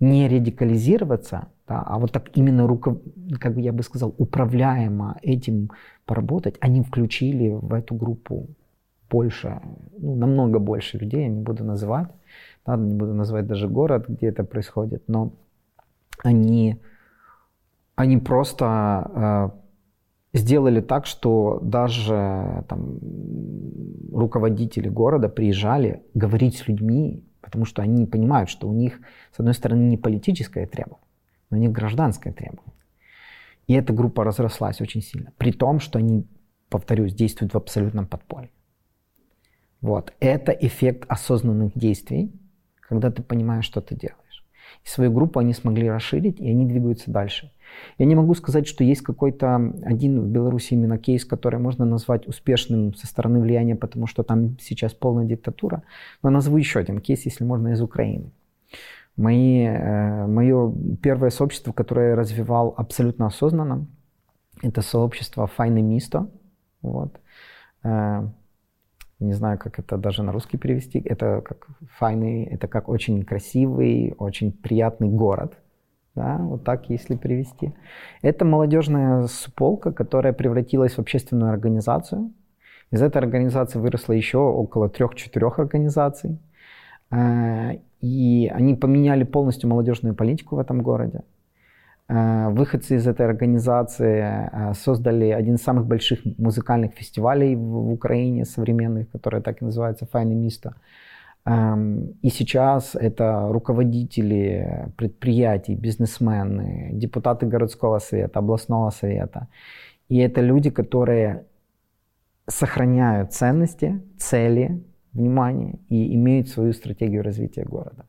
не 0.02 0.28
радикализироваться, 0.28 1.48
да, 1.68 1.84
а 1.86 2.00
вот 2.00 2.12
так 2.12 2.36
именно, 2.36 2.68
руков... 2.68 2.98
как 3.40 3.54
бы 3.54 3.62
я 3.62 3.72
бы 3.72 3.84
сказал, 3.84 4.14
управляемо 4.18 5.18
этим 5.22 5.70
поработать, 6.06 6.58
они 6.60 6.82
включили 6.82 7.50
в 7.50 7.72
эту 7.74 7.96
группу 7.96 8.50
больше, 9.10 9.62
ну, 9.98 10.16
намного 10.16 10.60
больше 10.60 10.98
людей, 10.98 11.22
я 11.22 11.30
не 11.30 11.42
буду 11.42 11.64
называть, 11.64 12.10
да, 12.66 12.76
не 12.78 12.96
буду 12.96 13.14
называть 13.14 13.46
даже 13.46 13.68
город, 13.68 14.06
где 14.10 14.28
это 14.28 14.44
происходит, 14.44 15.04
но 15.08 15.34
они, 16.24 16.82
они 17.96 18.18
просто 18.18 19.54
э, 20.34 20.38
сделали 20.40 20.82
так, 20.82 21.06
что 21.06 21.60
даже 21.62 22.66
там, 22.68 23.00
руководители 24.12 24.90
города 24.90 25.30
приезжали 25.30 26.04
говорить 26.16 26.58
с 26.58 26.68
людьми, 26.68 27.24
потому 27.42 27.66
что 27.66 27.82
они 27.82 28.06
понимают, 28.06 28.50
что 28.50 28.68
у 28.68 28.74
них, 28.74 29.00
с 29.36 29.40
одной 29.40 29.54
стороны, 29.54 29.84
не 29.84 29.98
политическое 29.98 30.66
требование, 30.66 31.08
но 31.50 31.58
у 31.58 31.60
них 31.60 31.72
гражданское 31.72 32.32
требование. 32.32 32.74
И 33.68 33.74
эта 33.74 33.94
группа 33.94 34.24
разрослась 34.24 34.82
очень 34.82 35.02
сильно, 35.02 35.32
при 35.38 35.52
том, 35.52 35.80
что 35.80 36.00
они, 36.00 36.28
повторюсь, 36.70 37.14
действуют 37.14 37.54
в 37.54 37.58
абсолютном 37.58 38.06
подполье. 38.06 38.52
Вот. 39.82 40.14
Это 40.20 40.52
эффект 40.52 41.06
осознанных 41.10 41.78
действий, 41.78 42.32
когда 42.82 43.12
ты 43.12 43.24
понимаешь, 43.24 43.66
что 43.66 43.82
ты 43.82 43.96
делаешь. 43.96 44.46
И 44.84 44.88
свою 44.88 45.12
группу 45.12 45.40
они 45.40 45.54
смогли 45.54 45.90
расширить, 45.90 46.40
и 46.40 46.50
они 46.50 46.66
двигаются 46.66 47.12
дальше. 47.12 47.52
Я 47.98 48.06
не 48.06 48.16
могу 48.16 48.34
сказать, 48.36 48.68
что 48.68 48.84
есть 48.84 49.02
какой-то 49.02 49.74
один 49.84 50.22
в 50.22 50.28
Беларуси 50.28 50.74
именно 50.74 50.98
кейс, 50.98 51.26
который 51.26 51.60
можно 51.60 51.86
назвать 51.86 52.28
успешным 52.28 52.94
со 52.94 53.08
стороны 53.08 53.40
влияния, 53.40 53.76
потому 53.76 54.08
что 54.08 54.24
там 54.24 54.58
сейчас 54.60 54.94
полная 54.94 55.26
диктатура. 55.26 55.84
Но 56.24 56.30
назову 56.30 56.58
еще 56.58 56.80
один 56.80 57.00
кейс, 57.00 57.26
если 57.26 57.44
можно, 57.44 57.70
из 57.70 57.82
Украины. 57.82 58.32
Мои, 59.18 59.66
э, 59.66 60.28
мое 60.28 60.74
первое 61.02 61.30
сообщество, 61.30 61.74
которое 61.74 62.10
я 62.10 62.16
развивал 62.16 62.74
абсолютно 62.78 63.28
осознанно, 63.28 63.88
это 64.64 64.82
сообщество 64.82 65.48
Файны 65.48 65.82
Мисто. 65.82 66.30
Вот. 66.82 67.20
Э, 67.84 68.28
не 69.22 69.34
знаю, 69.34 69.60
как 69.60 69.80
это 69.80 69.98
даже 69.98 70.24
на 70.24 70.32
русский 70.32 70.58
перевести, 70.58 71.00
это 71.00 71.42
как 71.42 71.68
файный, 71.98 72.44
это 72.46 72.68
как 72.68 72.90
очень 72.90 73.24
красивый, 73.24 74.16
очень 74.18 74.52
приятный 74.52 75.10
город, 75.10 75.58
да, 76.16 76.38
вот 76.38 76.64
так, 76.64 76.90
если 76.90 77.16
перевести. 77.16 77.74
Это 78.22 78.46
молодежная 78.46 79.28
суполка, 79.28 79.92
которая 79.92 80.34
превратилась 80.34 80.94
в 80.94 81.00
общественную 81.00 81.52
организацию. 81.52 82.32
Из 82.92 83.02
этой 83.02 83.18
организации 83.18 83.80
выросло 83.80 84.14
еще 84.14 84.38
около 84.38 84.90
трех-четырех 84.90 85.60
организаций. 85.60 86.38
Э, 87.12 87.78
и 88.02 88.52
они 88.54 88.76
поменяли 88.76 89.24
полностью 89.24 89.70
молодежную 89.70 90.14
политику 90.16 90.58
в 90.58 90.60
этом 90.60 90.82
городе. 90.82 91.22
Э, 92.10 92.50
выходцы 92.50 92.96
из 92.96 93.08
этой 93.08 93.26
организации 93.26 94.50
э, 94.52 94.74
создали 94.74 95.30
один 95.30 95.56
из 95.56 95.64
самых 95.64 95.86
больших 95.86 96.20
музыкальных 96.38 96.94
фестивалей 96.94 97.56
в 97.56 97.94
Украине 97.94 98.44
современных, 98.44 99.10
который 99.12 99.42
так 99.42 99.62
и 99.62 99.66
называется 99.66 100.06
«Файны 100.12 100.36
Мисто». 100.36 100.70
Эм, 100.70 100.76
и 101.46 102.30
сейчас 102.30 102.96
это 102.96 103.48
руководители 103.50 104.92
предприятий, 104.96 105.76
бизнесмены, 105.76 106.92
депутаты 106.94 107.48
городского 107.48 108.00
совета, 108.00 108.40
областного 108.40 108.92
совета. 108.92 109.48
И 110.08 110.18
это 110.18 110.42
люди, 110.42 110.70
которые 110.70 111.46
сохраняют 112.48 113.34
ценности, 113.34 114.02
цели, 114.18 114.84
внимание 115.14 115.80
и 115.90 116.14
имеют 116.16 116.48
свою 116.48 116.74
стратегию 116.74 117.24
развития 117.24 117.64
города. 117.64 118.06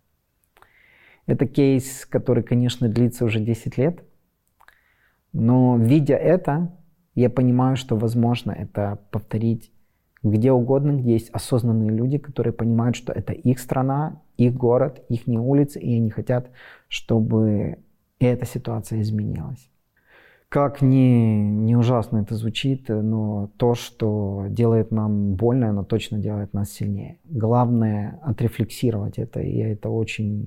Это 1.27 1.47
кейс, 1.47 2.05
который, 2.05 2.43
конечно, 2.43 2.89
длится 2.89 3.25
уже 3.25 3.41
10 3.41 3.79
лет. 3.79 4.05
Но 5.33 5.79
видя 5.79 6.17
это, 6.17 6.69
я 7.15 7.31
понимаю, 7.31 7.77
что 7.77 7.97
возможно 7.97 8.53
это 8.53 8.99
повторить 9.11 9.72
где 10.23 10.53
угодно, 10.53 10.93
где 10.93 11.13
есть 11.13 11.31
осознанные 11.31 11.91
люди, 11.91 12.19
которые 12.19 12.53
понимают, 12.53 12.97
что 12.97 13.13
это 13.13 13.33
их 13.33 13.59
страна, 13.59 14.21
их 14.37 14.55
город, 14.55 15.03
их 15.09 15.27
не 15.27 15.39
улицы, 15.39 15.81
и 15.81 15.97
они 15.97 16.11
хотят, 16.11 16.51
чтобы 16.89 17.79
эта 18.21 18.47
ситуация 18.47 19.01
изменилась. 19.01 19.69
Как 20.49 20.83
не, 20.83 21.43
не 21.43 21.77
ужасно 21.77 22.19
это 22.19 22.35
звучит, 22.35 22.89
но 22.89 23.51
то, 23.57 23.75
что 23.75 24.45
делает 24.51 24.91
нам 24.91 25.35
больно, 25.35 25.71
оно 25.71 25.83
точно 25.83 26.19
делает 26.19 26.53
нас 26.53 26.71
сильнее. 26.71 27.19
Главное 27.25 28.21
отрефлексировать 28.23 29.19
это, 29.19 29.41
и 29.41 29.57
я 29.57 29.73
это 29.73 29.89
очень 29.89 30.47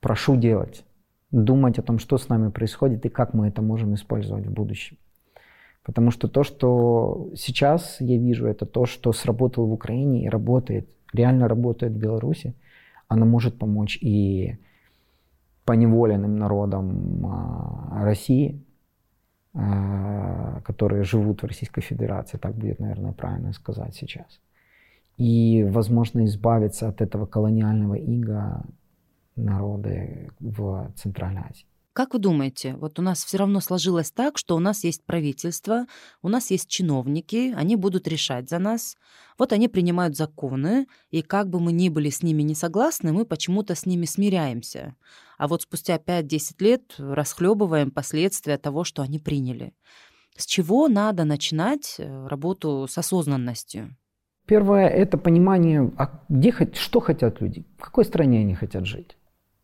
прошу 0.00 0.36
делать. 0.36 0.84
Думать 1.30 1.78
о 1.78 1.82
том, 1.82 2.00
что 2.00 2.18
с 2.18 2.28
нами 2.28 2.50
происходит 2.50 3.06
и 3.06 3.08
как 3.08 3.34
мы 3.34 3.46
это 3.48 3.62
можем 3.62 3.94
использовать 3.94 4.46
в 4.46 4.52
будущем. 4.52 4.96
Потому 5.86 6.10
что 6.10 6.26
то, 6.26 6.42
что 6.42 7.30
сейчас 7.36 8.00
я 8.00 8.18
вижу, 8.18 8.46
это 8.46 8.66
то, 8.66 8.86
что 8.86 9.12
сработало 9.12 9.66
в 9.66 9.72
Украине 9.72 10.24
и 10.24 10.28
работает, 10.28 10.88
реально 11.12 11.46
работает 11.46 11.92
в 11.92 11.96
Беларуси. 11.96 12.54
Она 13.06 13.24
может 13.24 13.56
помочь 13.56 13.96
и 14.02 14.58
поневоленным 15.64 16.38
народам 16.38 17.24
а, 17.24 18.02
России, 18.04 18.60
а, 19.54 20.60
которые 20.64 21.04
живут 21.04 21.42
в 21.42 21.46
Российской 21.46 21.82
Федерации, 21.82 22.36
так 22.36 22.56
будет, 22.56 22.80
наверное, 22.80 23.12
правильно 23.12 23.52
сказать 23.52 23.94
сейчас. 23.94 24.40
И, 25.18 25.64
возможно, 25.70 26.24
избавиться 26.24 26.88
от 26.88 27.00
этого 27.00 27.26
колониального 27.26 27.94
ига 27.94 28.64
народы 29.36 30.30
в 30.40 30.90
Центральной 30.96 31.42
Азии. 31.42 31.66
Как 31.96 32.12
вы 32.12 32.18
думаете, 32.18 32.74
вот 32.74 32.98
у 32.98 33.02
нас 33.02 33.24
все 33.24 33.38
равно 33.38 33.60
сложилось 33.60 34.10
так, 34.10 34.36
что 34.36 34.54
у 34.54 34.58
нас 34.58 34.84
есть 34.84 35.02
правительство, 35.06 35.86
у 36.20 36.28
нас 36.28 36.50
есть 36.50 36.68
чиновники, 36.68 37.54
они 37.56 37.74
будут 37.74 38.06
решать 38.06 38.50
за 38.50 38.58
нас. 38.58 38.98
Вот 39.38 39.54
они 39.54 39.66
принимают 39.66 40.14
законы, 40.14 40.88
и 41.10 41.22
как 41.22 41.48
бы 41.48 41.58
мы 41.58 41.72
ни 41.72 41.88
были 41.88 42.10
с 42.10 42.22
ними 42.22 42.42
не 42.42 42.54
согласны, 42.54 43.14
мы 43.14 43.24
почему-то 43.24 43.74
с 43.74 43.86
ними 43.86 44.04
смиряемся. 44.04 44.94
А 45.38 45.48
вот 45.48 45.62
спустя 45.62 45.96
5-10 45.96 46.54
лет 46.58 46.94
расхлебываем 46.98 47.90
последствия 47.90 48.58
того, 48.58 48.84
что 48.84 49.00
они 49.00 49.18
приняли. 49.18 49.72
С 50.36 50.44
чего 50.44 50.88
надо 50.88 51.24
начинать 51.24 51.94
э, 51.96 52.26
работу 52.26 52.86
с 52.90 52.98
осознанностью? 52.98 53.96
Первое– 54.46 54.86
это 54.90 55.16
понимание, 55.16 55.90
а 55.96 56.20
где, 56.28 56.52
что 56.74 57.00
хотят 57.00 57.40
люди, 57.40 57.64
в 57.78 57.80
какой 57.80 58.04
стране 58.04 58.40
они 58.40 58.54
хотят 58.54 58.84
жить. 58.84 59.16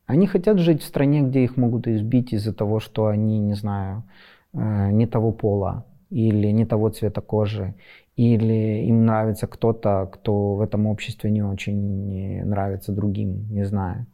Они 0.06 0.26
хотят 0.26 0.58
жить 0.58 0.82
в 0.82 0.86
стране, 0.86 1.22
где 1.22 1.44
их 1.44 1.56
могут 1.56 1.86
избить 1.86 2.32
из-за 2.32 2.52
того, 2.52 2.80
что 2.80 3.06
они, 3.06 3.38
не 3.38 3.54
знаю, 3.54 4.04
э, 4.52 4.90
не 4.90 5.06
того 5.06 5.32
пола 5.32 5.86
или 6.10 6.48
не 6.48 6.66
того 6.66 6.90
цвета 6.90 7.20
кожи, 7.20 7.74
или 8.16 8.84
им 8.86 9.06
нравится 9.06 9.46
кто-то, 9.46 10.10
кто 10.12 10.54
в 10.56 10.60
этом 10.60 10.86
обществе 10.86 11.30
не 11.30 11.42
очень 11.42 12.44
нравится 12.44 12.92
другим, 12.92 13.48
не 13.50 13.64
знаю. 13.64 14.06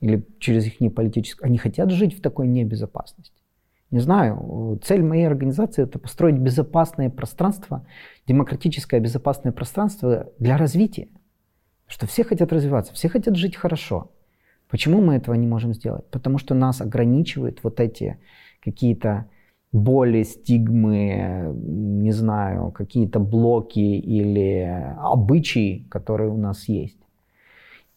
Или 0.00 0.26
через 0.38 0.66
их 0.66 0.94
политическое... 0.94 1.46
Они 1.46 1.58
хотят 1.58 1.90
жить 1.90 2.16
в 2.16 2.20
такой 2.20 2.46
небезопасности. 2.46 3.42
Не 3.90 4.00
знаю. 4.00 4.80
Цель 4.82 5.02
моей 5.02 5.26
организации– 5.26 5.82
это 5.84 5.98
построить 5.98 6.38
безопасное 6.38 7.10
пространство, 7.10 7.86
демократическое 8.26 9.00
безопасное 9.00 9.52
пространство 9.52 10.30
для 10.38 10.56
развития. 10.56 11.08
Что 11.86 12.06
все 12.06 12.24
хотят 12.24 12.52
развиваться, 12.52 12.94
все 12.94 13.08
хотят 13.08 13.36
жить 13.36 13.54
хорошо. 13.54 14.10
Почему 14.72 15.02
мы 15.02 15.16
этого 15.16 15.34
не 15.34 15.46
можем 15.46 15.74
сделать? 15.74 16.06
Потому 16.10 16.38
что 16.38 16.54
нас 16.54 16.80
ограничивают 16.80 17.62
вот 17.62 17.78
эти 17.78 18.16
какие-то 18.64 19.26
боли, 19.70 20.22
стигмы, 20.22 21.52
не 21.54 22.10
знаю, 22.10 22.70
какие-то 22.70 23.20
блоки 23.20 23.80
или 23.80 24.96
обычаи, 24.98 25.86
которые 25.90 26.30
у 26.30 26.38
нас 26.38 26.70
есть. 26.70 26.96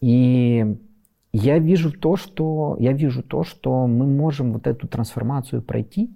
И 0.01 0.75
я 1.31 1.59
вижу 1.59 1.93
то, 1.93 2.17
что, 2.17 2.75
я 2.77 2.91
вижу 2.91 3.23
то, 3.23 3.45
что 3.45 3.87
мы 3.87 4.05
можем 4.05 4.51
вот 4.51 4.67
эту 4.67 4.89
трансформацию 4.89 5.61
пройти, 5.61 6.13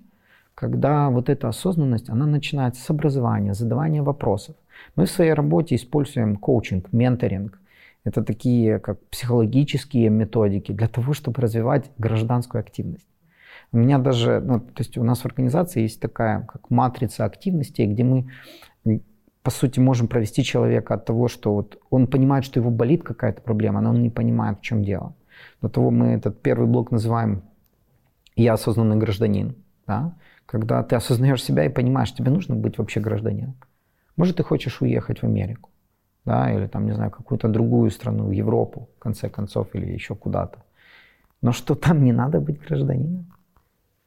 когда 0.55 1.09
вот 1.09 1.29
эта 1.29 1.47
осознанность, 1.47 2.09
она 2.09 2.25
начинается 2.25 2.83
с 2.83 2.89
образования, 2.89 3.53
задавания 3.53 4.03
вопросов. 4.03 4.57
Мы 4.97 5.05
в 5.05 5.09
своей 5.09 5.31
работе 5.31 5.75
используем 5.75 6.35
коучинг, 6.35 6.91
менторинг. 6.91 7.61
Это 8.03 8.23
такие 8.23 8.79
как 8.79 8.99
психологические 9.09 10.09
методики 10.09 10.71
для 10.71 10.87
того, 10.87 11.13
чтобы 11.13 11.41
развивать 11.41 11.91
гражданскую 11.97 12.61
активность. 12.61 13.07
У 13.71 13.77
меня 13.77 13.99
даже, 13.99 14.39
ну, 14.39 14.59
то 14.59 14.81
есть 14.81 14.97
у 14.97 15.03
нас 15.03 15.21
в 15.21 15.25
организации 15.25 15.81
есть 15.81 15.99
такая 15.99 16.41
как 16.41 16.69
матрица 16.69 17.25
активностей, 17.25 17.85
где 17.85 18.03
мы 18.03 18.29
по 19.43 19.51
сути, 19.51 19.79
можем 19.79 20.07
провести 20.07 20.43
человека 20.43 20.93
от 20.93 21.05
того, 21.05 21.27
что 21.27 21.53
вот 21.53 21.79
он 21.89 22.07
понимает, 22.07 22.45
что 22.45 22.59
его 22.59 22.69
болит 22.69 23.03
какая-то 23.03 23.41
проблема, 23.41 23.81
но 23.81 23.91
он 23.91 24.01
не 24.01 24.09
понимает, 24.09 24.59
в 24.59 24.61
чем 24.61 24.83
дело. 24.83 25.15
До 25.61 25.69
того 25.69 25.91
мы 25.91 26.07
этот 26.07 26.41
первый 26.41 26.67
блок 26.67 26.91
называем 26.91 27.43
«Я 28.35 28.53
осознанный 28.53 28.97
гражданин». 28.97 29.55
Да? 29.87 30.17
Когда 30.45 30.83
ты 30.83 30.95
осознаешь 30.95 31.43
себя 31.43 31.65
и 31.65 31.69
понимаешь, 31.69 32.13
тебе 32.13 32.31
нужно 32.31 32.55
быть 32.55 32.77
вообще 32.77 32.99
гражданином. 32.99 33.55
Может, 34.17 34.37
ты 34.37 34.43
хочешь 34.43 34.81
уехать 34.81 35.19
в 35.19 35.23
Америку, 35.23 35.69
да, 36.29 36.51
или 36.51 36.67
там, 36.67 36.85
не 36.85 36.93
знаю, 36.93 37.11
какую-то 37.11 37.47
другую 37.47 37.89
страну, 37.91 38.31
Европу, 38.31 38.87
в 38.95 38.99
конце 38.99 39.29
концов, 39.29 39.67
или 39.75 39.93
еще 39.93 40.15
куда-то. 40.15 40.59
Но 41.41 41.51
что 41.51 41.75
там 41.75 42.03
не 42.03 42.13
надо 42.13 42.39
быть 42.39 42.59
гражданином? 42.67 43.25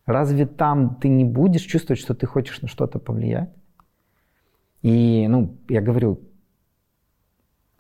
Разве 0.06 0.46
там 0.46 0.94
ты 1.02 1.08
не 1.08 1.24
будешь 1.24 1.62
чувствовать, 1.62 2.00
что 2.00 2.14
ты 2.14 2.26
хочешь 2.26 2.62
на 2.62 2.68
что-то 2.68 2.98
повлиять? 2.98 3.50
И, 4.82 5.26
ну, 5.28 5.56
я 5.68 5.80
говорю, 5.80 6.20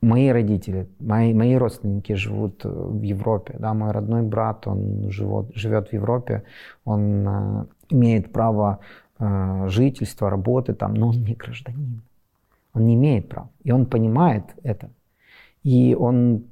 мои 0.00 0.32
родители, 0.32 0.88
мои, 0.98 1.34
мои 1.34 1.54
родственники 1.56 2.14
живут 2.14 2.64
в 2.64 3.02
Европе. 3.02 3.54
Да, 3.58 3.74
мой 3.74 3.92
родной 3.92 4.22
брат, 4.22 4.66
он 4.66 5.10
живет, 5.10 5.54
живет 5.54 5.88
в 5.90 5.92
Европе, 5.92 6.42
он 6.84 7.28
э, 7.28 7.66
имеет 7.90 8.32
право 8.32 8.78
э, 9.20 9.68
жительства, 9.68 10.30
работы 10.30 10.74
там, 10.74 10.94
но 10.94 11.08
он 11.08 11.24
не 11.24 11.34
гражданин. 11.34 12.02
Он 12.74 12.86
не 12.86 12.94
имеет 12.94 13.28
права. 13.28 13.50
И 13.64 13.72
он 13.72 13.86
понимает 13.86 14.44
это. 14.62 14.90
И 15.62 15.94
он, 15.98 16.44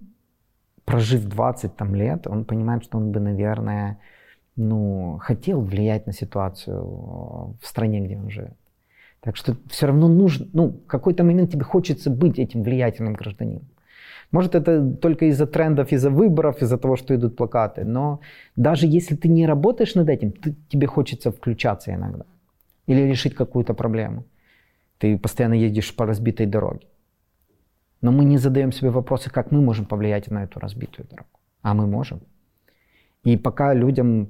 прожив 0.84 1.24
20 1.24 1.76
там, 1.76 1.94
лет, 1.94 2.26
он 2.26 2.44
понимает, 2.44 2.84
что 2.84 2.98
он 2.98 3.10
бы, 3.10 3.20
наверное, 3.20 3.98
ну, 4.56 5.18
хотел 5.20 5.60
влиять 5.60 6.06
на 6.06 6.12
ситуацию 6.12 6.84
в 7.60 7.66
стране, 7.66 8.00
где 8.00 8.16
он 8.16 8.30
живет. 8.30 8.56
Так 9.20 9.36
что 9.36 9.56
все 9.68 9.86
равно 9.86 10.08
нужно, 10.08 10.46
ну, 10.52 10.68
в 10.68 10.86
какой-то 10.86 11.24
момент 11.24 11.50
тебе 11.50 11.64
хочется 11.64 12.10
быть 12.10 12.38
этим 12.38 12.62
влиятельным 12.62 13.14
гражданином. 13.14 13.68
Может, 14.32 14.54
это 14.54 14.92
только 14.96 15.24
из-за 15.26 15.46
трендов, 15.46 15.92
из-за 15.92 16.10
выборов, 16.10 16.62
из-за 16.62 16.78
того, 16.78 16.96
что 16.96 17.14
идут 17.14 17.36
плакаты. 17.36 17.84
Но 17.84 18.20
даже 18.56 18.86
если 18.86 19.16
ты 19.16 19.28
не 19.28 19.46
работаешь 19.46 19.94
над 19.94 20.08
этим, 20.08 20.30
ты, 20.30 20.54
тебе 20.68 20.86
хочется 20.86 21.30
включаться 21.30 21.92
иногда. 21.92 22.24
Или 22.86 23.02
решить 23.02 23.34
какую-то 23.34 23.74
проблему. 23.74 24.24
Ты 25.00 25.18
постоянно 25.18 25.54
едешь 25.54 25.96
по 25.96 26.06
разбитой 26.06 26.46
дороге. 26.46 26.86
Но 28.02 28.12
мы 28.12 28.24
не 28.24 28.38
задаем 28.38 28.70
себе 28.70 28.90
вопросы, 28.90 29.30
как 29.30 29.50
мы 29.50 29.60
можем 29.62 29.86
повлиять 29.86 30.30
на 30.30 30.44
эту 30.44 30.60
разбитую 30.60 31.08
дорогу. 31.08 31.30
А 31.62 31.74
мы 31.74 31.86
можем. 31.86 32.20
И 33.24 33.36
пока 33.38 33.74
людям, 33.74 34.28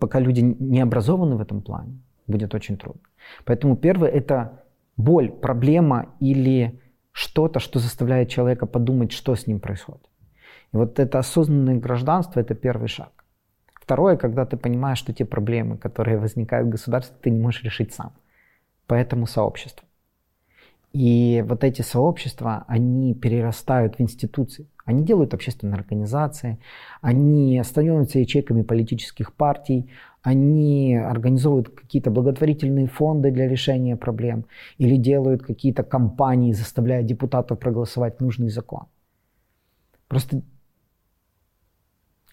пока 0.00 0.20
люди 0.20 0.40
не 0.40 0.80
образованы 0.80 1.36
в 1.36 1.40
этом 1.40 1.60
плане, 1.62 1.98
будет 2.26 2.54
очень 2.54 2.78
трудно. 2.78 3.02
Поэтому 3.44 3.76
первое– 3.76 4.08
это 4.10 4.64
боль, 4.96 5.30
проблема 5.30 6.06
или 6.20 6.80
что-то, 7.12 7.60
что 7.60 7.78
заставляет 7.78 8.30
человека 8.30 8.66
подумать, 8.66 9.12
что 9.12 9.34
с 9.34 9.46
ним 9.46 9.60
происходит. 9.60 10.08
И 10.72 10.76
вот 10.76 10.98
это 10.98 11.18
осознанное 11.18 11.78
гражданство– 11.78 12.40
это 12.42 12.54
первый 12.54 12.88
шаг. 12.88 13.24
Второе, 13.74 14.16
когда 14.16 14.46
ты 14.46 14.56
понимаешь, 14.56 14.98
что 14.98 15.12
те 15.12 15.26
проблемы, 15.26 15.76
которые 15.76 16.16
возникают 16.18 16.68
в 16.68 16.70
государстве, 16.70 17.16
ты 17.20 17.30
не 17.30 17.40
можешь 17.40 17.64
решить 17.64 17.92
сам. 17.92 18.12
Поэтому 18.92 19.26
сообщество. 19.26 19.88
И 20.92 21.42
вот 21.48 21.64
эти 21.64 21.80
сообщества, 21.80 22.66
они 22.68 23.14
перерастают 23.14 23.96
в 23.96 24.02
институции. 24.02 24.66
Они 24.84 25.02
делают 25.02 25.32
общественные 25.32 25.76
организации, 25.76 26.58
они 27.00 27.62
становятся 27.64 28.18
ячейками 28.18 28.60
политических 28.60 29.32
партий, 29.32 29.88
они 30.20 30.94
организовывают 30.94 31.70
какие-то 31.70 32.10
благотворительные 32.10 32.86
фонды 32.86 33.30
для 33.30 33.48
решения 33.48 33.96
проблем 33.96 34.44
или 34.76 34.96
делают 34.96 35.42
какие-то 35.42 35.84
кампании, 35.84 36.52
заставляя 36.52 37.02
депутатов 37.02 37.58
проголосовать 37.60 38.20
нужный 38.20 38.50
закон. 38.50 38.88
Просто 40.06 40.42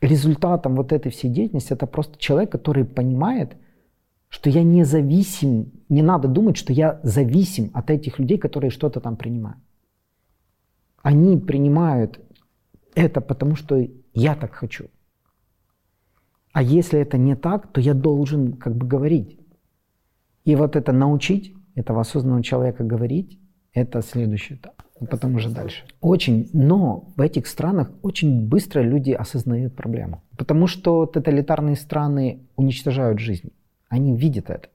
результатом 0.01 0.75
вот 0.75 0.91
этой 0.91 1.09
всей 1.09 1.29
деятельности 1.29 1.71
это 1.71 1.87
просто 1.87 2.19
человек, 2.19 2.51
который 2.51 2.83
понимает, 2.83 3.55
что 4.29 4.49
я 4.49 4.63
не 4.63 4.83
зависим, 4.83 5.71
не 5.89 6.01
надо 6.01 6.27
думать, 6.27 6.55
что 6.55 6.71
я 6.71 6.99
зависим 7.03 7.71
от 7.73 7.89
этих 7.89 8.19
людей, 8.19 8.37
которые 8.37 8.71
что-то 8.71 8.99
там 8.99 9.17
принимают. 9.17 9.59
Они 11.01 11.37
принимают 11.37 12.19
это 12.95 13.21
потому, 13.21 13.55
что 13.55 13.87
я 14.13 14.35
так 14.35 14.53
хочу. 14.53 14.85
А 16.53 16.61
если 16.61 16.99
это 16.99 17.17
не 17.17 17.35
так, 17.35 17.71
то 17.71 17.81
я 17.81 17.93
должен 17.93 18.53
как 18.53 18.75
бы 18.75 18.85
говорить. 18.85 19.39
И 20.45 20.55
вот 20.55 20.75
это 20.75 20.91
научить 20.91 21.53
этого 21.75 22.01
осознанного 22.01 22.43
человека 22.43 22.83
говорить, 22.83 23.39
это 23.73 24.01
следующий 24.01 24.55
этап. 24.55 24.81
И 24.99 25.05
потом 25.05 25.35
уже 25.35 25.49
дальше. 25.49 25.85
Очень, 26.01 26.49
но 26.53 27.07
в 27.15 27.21
этих 27.21 27.47
странах 27.47 27.89
очень 28.01 28.47
быстро 28.47 28.81
люди 28.81 29.11
осознают 29.11 29.75
проблему. 29.75 30.21
Потому 30.37 30.67
что 30.67 31.05
тоталитарные 31.05 31.75
страны 31.75 32.39
уничтожают 32.57 33.19
жизнь. 33.19 33.51
Они 33.89 34.15
видят 34.15 34.49
это. 34.49 34.69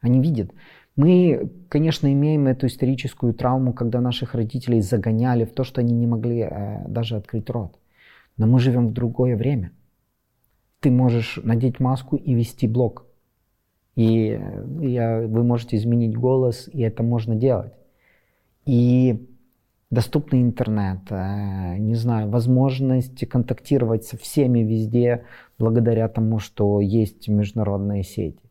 Они 0.00 0.20
видят. 0.20 0.52
Мы, 0.96 1.50
конечно, 1.68 2.12
имеем 2.12 2.46
эту 2.46 2.66
историческую 2.66 3.32
травму, 3.32 3.72
когда 3.72 4.00
наших 4.00 4.34
родителей 4.34 4.80
загоняли 4.80 5.44
в 5.44 5.52
то, 5.52 5.64
что 5.64 5.80
они 5.80 5.94
не 5.94 6.06
могли 6.06 6.40
э, 6.40 6.88
даже 6.88 7.16
открыть 7.16 7.48
рот. 7.50 7.78
Но 8.36 8.46
мы 8.46 8.58
живем 8.60 8.88
в 8.88 8.92
другое 8.92 9.36
время. 9.36 9.72
Ты 10.80 10.90
можешь 10.90 11.38
надеть 11.42 11.80
маску 11.80 12.16
и 12.16 12.34
вести 12.34 12.66
блог. 12.66 13.06
И 13.96 14.38
э, 14.38 14.86
я, 14.86 15.20
вы 15.26 15.42
можете 15.44 15.76
изменить 15.76 16.16
голос, 16.16 16.68
и 16.72 16.80
это 16.82 17.02
можно 17.02 17.34
делать. 17.34 17.72
И 18.66 19.26
доступный 19.90 20.42
интернет, 20.42 21.00
э, 21.10 21.76
не 21.78 21.94
знаю, 21.94 22.30
возможность 22.30 23.26
контактировать 23.28 24.04
со 24.04 24.16
всеми 24.16 24.60
везде 24.60 25.24
благодаря 25.58 26.08
тому, 26.08 26.38
что 26.38 26.80
есть 26.80 27.28
международные 27.28 28.02
сети. 28.02 28.49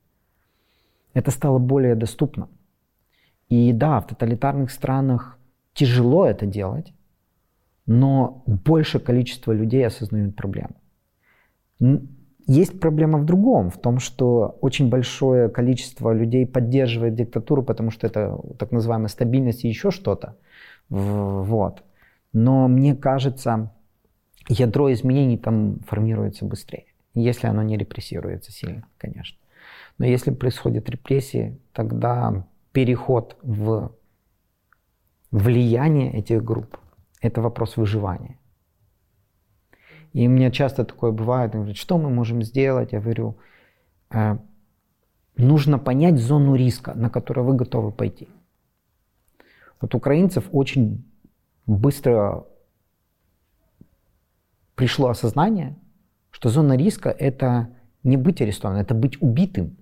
Это 1.14 1.32
стало 1.32 1.60
более 1.60 1.96
доступно. 1.96 2.50
И 3.50 3.74
да, 3.74 4.00
в 4.00 4.08
тоталитарных 4.08 4.72
странах 4.72 5.38
тяжело 5.74 6.26
это 6.26 6.46
делать, 6.46 6.94
но 7.86 8.44
большее 8.46 9.02
количество 9.02 9.52
людей 9.52 9.86
осознают 9.86 10.36
проблему. 10.36 10.76
Есть 12.46 12.80
проблема 12.80 13.20
в 13.20 13.26
другом, 13.26 13.70
в 13.70 13.78
том, 13.78 14.00
что 14.00 14.58
очень 14.62 14.90
большое 14.90 15.50
количество 15.50 16.12
людей 16.12 16.46
поддерживает 16.48 17.16
диктатуру, 17.16 17.64
потому 17.64 17.92
что 17.92 18.08
это 18.08 18.40
так 18.58 18.72
называемая 18.72 19.08
стабильность 19.08 19.66
и 19.66 19.68
еще 19.68 19.92
что-то. 19.92 20.36
Вот. 20.90 21.84
Но 22.34 22.68
мне 22.68 22.96
кажется, 22.96 23.72
ядро 24.48 24.92
изменений 24.92 25.38
там 25.38 25.80
формируется 25.88 26.46
быстрее, 26.46 26.86
если 27.14 27.48
оно 27.48 27.62
не 27.64 27.78
репрессируется 27.78 28.52
сильно, 28.52 28.88
конечно. 28.98 29.38
Но 30.00 30.06
если 30.06 30.32
происходят 30.32 30.90
репрессии, 30.90 31.60
тогда 31.74 32.48
переход 32.72 33.38
в 33.44 33.92
влияние 35.30 36.12
этих 36.14 36.44
групп 36.44 36.78
это 37.22 37.42
вопрос 37.42 37.78
выживания. 37.78 38.40
И 40.14 40.28
мне 40.28 40.52
часто 40.52 40.86
такое 40.86 41.12
бывает, 41.12 41.52
говорят, 41.52 41.78
что 41.78 41.98
мы 41.98 42.10
можем 42.10 42.42
сделать? 42.42 42.94
Я 42.94 43.02
говорю, 43.02 43.38
э, 44.10 44.38
нужно 45.36 45.78
понять 45.78 46.18
зону 46.18 46.56
риска, 46.56 46.94
на 46.96 47.10
которую 47.10 47.46
вы 47.46 47.56
готовы 47.56 47.92
пойти. 47.92 48.28
Вот 49.82 49.94
украинцев 49.96 50.46
очень 50.52 51.06
быстро 51.68 52.46
пришло 54.76 55.10
осознание, 55.10 55.76
что 56.32 56.50
зона 56.50 56.78
риска– 56.78 57.10
это 57.20 57.70
не 58.04 58.18
быть 58.18 58.42
арестованным, 58.42 58.82
это 58.82 58.96
быть 58.96 59.22
убитым. 59.22 59.78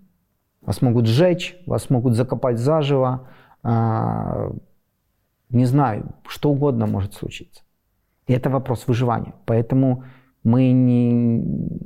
Вас 0.67 0.81
могут 0.81 1.07
сжечь, 1.07 1.57
вас 1.65 1.89
могут 1.89 2.15
закопать 2.15 2.59
заживо, 2.59 3.29
а, 3.63 4.51
не 5.49 5.65
знаю, 5.65 6.13
что 6.27 6.51
угодно 6.51 6.87
может 6.87 7.13
случиться. 7.13 7.61
И 8.27 8.33
это 8.33 8.49
вопрос 8.49 8.85
выживания. 8.85 9.33
Поэтому 9.45 10.03
мы, 10.43 10.71
не, 10.71 11.41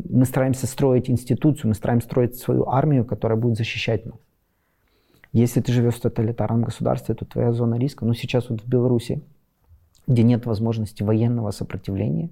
мы 0.10 0.26
стараемся 0.26 0.66
строить 0.66 1.12
институцию, 1.12 1.70
мы 1.70 1.76
стараемся 1.76 2.08
строить 2.08 2.36
свою 2.38 2.68
армию, 2.68 3.06
которая 3.06 3.38
будет 3.38 3.56
защищать 3.56 4.08
нас. 4.08 4.18
Если 5.32 5.62
ты 5.62 5.72
живешь 5.72 5.98
в 5.98 6.02
тоталитарном 6.02 6.64
государстве, 6.64 7.14
то 7.14 7.24
твоя 7.24 7.52
зона 7.52 7.76
риска, 7.76 8.04
ну 8.04 8.16
сейчас 8.16 8.50
вот 8.50 8.62
в 8.62 8.68
Беларуси, 8.68 9.22
где 10.08 10.24
нет 10.24 10.48
возможности 10.48 11.04
военного 11.04 11.52
сопротивления, 11.52 12.32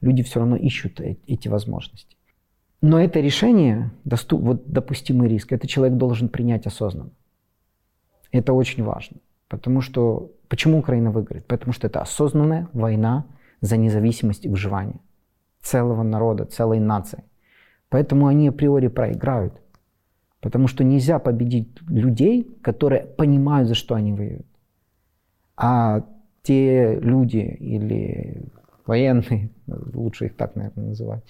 люди 0.00 0.22
все 0.22 0.40
равно 0.40 0.56
ищут 0.56 0.98
э, 1.02 1.18
эти 1.26 1.48
возможности. 1.48 2.16
Но 2.86 3.00
это 3.00 3.18
решение, 3.20 3.92
доступ, 4.04 4.42
вот 4.42 4.70
допустимый 4.70 5.26
риск, 5.26 5.54
это 5.54 5.66
человек 5.66 5.96
должен 5.96 6.28
принять 6.28 6.66
осознанно. 6.66 7.12
Это 8.30 8.52
очень 8.52 8.84
важно. 8.84 9.16
Потому 9.48 9.80
что, 9.80 10.32
почему 10.48 10.80
Украина 10.80 11.10
выиграет? 11.10 11.46
Потому 11.46 11.72
что 11.72 11.86
это 11.86 12.02
осознанная 12.02 12.68
война 12.74 13.24
за 13.62 13.78
независимость 13.78 14.44
и 14.44 14.50
выживание 14.50 15.00
целого 15.62 16.02
народа, 16.02 16.44
целой 16.44 16.78
нации. 16.78 17.24
Поэтому 17.88 18.26
они 18.26 18.48
априори 18.48 18.88
проиграют. 18.88 19.54
Потому 20.42 20.68
что 20.68 20.84
нельзя 20.84 21.18
победить 21.18 21.80
людей, 21.88 22.44
которые 22.60 23.06
понимают, 23.06 23.66
за 23.66 23.74
что 23.74 23.94
они 23.94 24.12
воюют. 24.12 24.46
А 25.56 26.04
те 26.42 27.00
люди 27.00 27.56
или 27.60 28.44
военные, 28.86 29.50
лучше 29.66 30.26
их 30.26 30.36
так, 30.36 30.56
наверное, 30.56 30.88
называть, 30.88 31.24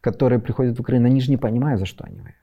которые 0.00 0.38
приходят 0.38 0.76
в 0.76 0.80
Украину, 0.80 1.06
они 1.06 1.20
же 1.20 1.30
не 1.30 1.36
понимают, 1.36 1.80
за 1.80 1.86
что 1.86 2.04
они 2.04 2.20
воюют. 2.20 2.36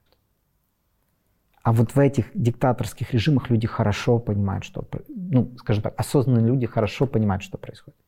А 1.64 1.74
вот 1.74 1.96
в 1.96 2.00
этих 2.00 2.28
диктаторских 2.34 3.14
режимах 3.14 3.50
люди 3.50 3.68
хорошо 3.68 4.20
понимают, 4.20 4.64
что, 4.64 4.88
ну, 5.10 5.52
скажем 5.58 5.84
так, 5.84 6.00
осознанные 6.00 6.48
люди 6.48 6.66
хорошо 6.66 7.08
понимают, 7.08 7.44
что 7.44 7.58
происходит. 7.58 8.00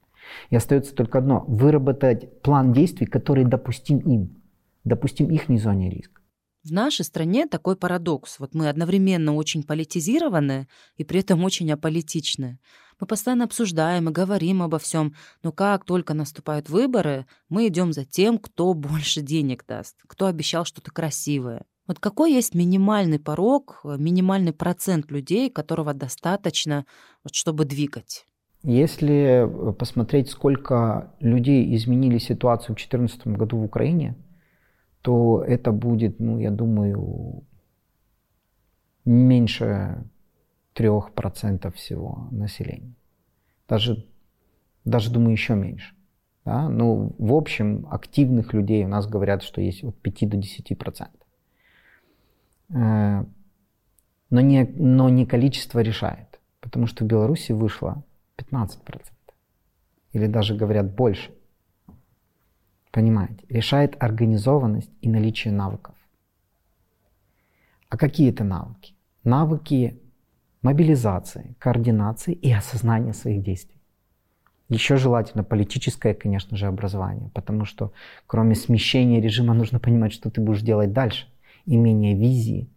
И 0.50 0.56
остается 0.56 0.96
только 0.96 1.18
одно– 1.18 1.44
выработать 1.48 2.42
план 2.42 2.72
действий, 2.72 3.06
который 3.06 3.44
допустим 3.44 3.98
им, 4.00 4.42
допустим 4.86 5.30
их 5.30 5.50
не 5.50 5.58
зоне 5.58 5.90
риска. 5.90 6.19
В 6.64 6.74
нашей 6.74 7.06
стране 7.06 7.48
такой 7.48 7.78
парадокс. 7.78 8.38
Вот 8.40 8.54
мы 8.54 8.68
одновременно 8.68 9.34
очень 9.34 9.64
политизированы 9.64 10.68
и 10.98 11.06
при 11.06 11.22
этом 11.22 11.44
очень 11.46 11.72
аполитичны. 11.72 12.60
Мы 13.00 13.08
постоянно 13.08 13.46
обсуждаем 13.46 14.10
и 14.10 14.12
говорим 14.12 14.62
обо 14.62 14.78
всем, 14.78 15.16
но 15.42 15.54
как 15.54 15.86
только 15.86 16.14
наступают 16.14 16.70
выборы, 16.70 17.26
мы 17.48 17.68
идем 17.68 17.94
за 17.94 18.04
тем, 18.04 18.38
кто 18.38 18.74
больше 18.76 19.22
денег 19.22 19.64
даст, 19.66 19.96
кто 20.06 20.26
обещал 20.26 20.66
что-то 20.66 20.92
красивое. 20.92 21.64
Вот 21.88 22.00
какой 22.00 22.34
есть 22.34 22.54
минимальный 22.54 23.20
порог, 23.20 23.80
минимальный 23.84 24.54
процент 24.54 25.10
людей, 25.10 25.50
которого 25.50 25.94
достаточно, 25.94 26.86
вот, 27.24 27.34
чтобы 27.34 27.64
двигать? 27.64 28.26
Если 28.64 29.48
э, 29.48 29.74
посмотреть, 29.74 30.30
сколько 30.30 31.14
людей 31.22 31.74
изменили 31.76 32.18
ситуацию 32.18 32.76
в 32.76 32.80
2014 32.80 33.28
году 33.28 33.58
в 33.58 33.64
Украине, 33.64 34.16
то 35.02 35.44
это 35.44 35.72
будет, 35.72 36.20
ну, 36.20 36.40
я 36.40 36.52
думаю, 36.52 37.44
меньше 39.06 40.04
3% 40.76 41.72
всего 41.72 42.28
населения. 42.32 42.96
Даже, 43.68 44.06
даже 44.86 45.12
думаю, 45.12 45.32
еще 45.32 45.56
меньше. 45.56 45.96
Да? 46.46 46.70
Ну, 46.70 47.16
в 47.18 47.34
общем, 47.34 47.88
активных 47.92 48.54
людей 48.54 48.86
у 48.86 48.88
нас 48.88 49.08
говорят, 49.08 49.44
что 49.44 49.62
есть 49.62 49.84
от 49.84 49.96
5 50.02 50.30
до 50.30 50.38
10%. 50.38 51.08
Э, 52.70 53.26
но 54.30 54.42
не, 54.42 54.64
но 54.76 55.10
не 55.10 55.26
количество 55.26 55.80
решает. 55.80 56.40
Потому 56.60 56.88
что 56.88 57.04
в 57.04 57.08
Беларуси 57.08 57.52
вышло 57.52 58.04
15%. 58.38 58.80
Или 60.14 60.28
даже 60.28 60.56
говорят 60.56 60.94
больше. 60.94 61.32
Понимаете? 62.92 63.46
Решает 63.50 63.96
организованность 64.02 64.92
и 65.02 65.10
наличие 65.10 65.54
навыков. 65.54 65.96
А 67.90 67.98
какие 67.98 68.30
это 68.30 68.44
навыки? 68.44 68.96
Навыки 69.24 70.00
мобилизации, 70.62 71.56
координации 71.60 72.34
и 72.34 72.52
осознания 72.52 73.14
своих 73.14 73.44
действий. 73.44 73.80
Еще 74.68 74.98
желательно 74.98 75.44
политическое, 75.44 76.14
конечно 76.14 76.56
же, 76.56 76.68
образование, 76.68 77.32
потому 77.34 77.66
что 77.66 77.92
кроме 78.28 78.54
смещения 78.54 79.20
режима 79.20 79.54
нужно 79.54 79.80
понимать, 79.80 80.14
что 80.14 80.30
ты 80.30 80.42
будешь 80.42 80.62
делать 80.62 80.94
дальше, 80.94 81.28
имение 81.66 82.16
визии. 82.16 82.70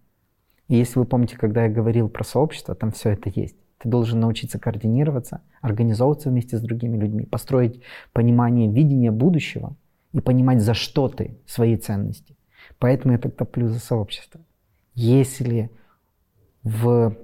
И 0.69 0.77
если 0.77 0.99
вы 0.99 1.05
помните, 1.05 1.37
когда 1.37 1.65
я 1.65 1.71
говорил 1.71 2.09
про 2.09 2.25
сообщество, 2.25 2.75
там 2.75 2.93
все 2.93 3.11
это 3.11 3.31
есть. 3.35 3.57
Ты 3.79 3.89
должен 3.89 4.21
научиться 4.21 4.59
координироваться, 4.59 5.43
организовываться 5.61 6.31
вместе 6.31 6.57
с 6.57 6.63
другими 6.63 6.97
людьми, 6.97 7.27
построить 7.27 7.83
понимание 8.13 8.71
видения 8.71 9.11
будущего 9.11 9.77
и 10.13 10.21
понимать, 10.21 10.61
за 10.61 10.75
что 10.75 11.09
ты, 11.09 11.39
свои 11.47 11.77
ценности. 11.77 12.37
Поэтому 12.79 13.13
я 13.13 13.19
так 13.19 13.37
топлю 13.37 13.69
за 13.69 13.79
сообщество. 13.79 14.41
Если 14.95 15.71
в 16.63 17.17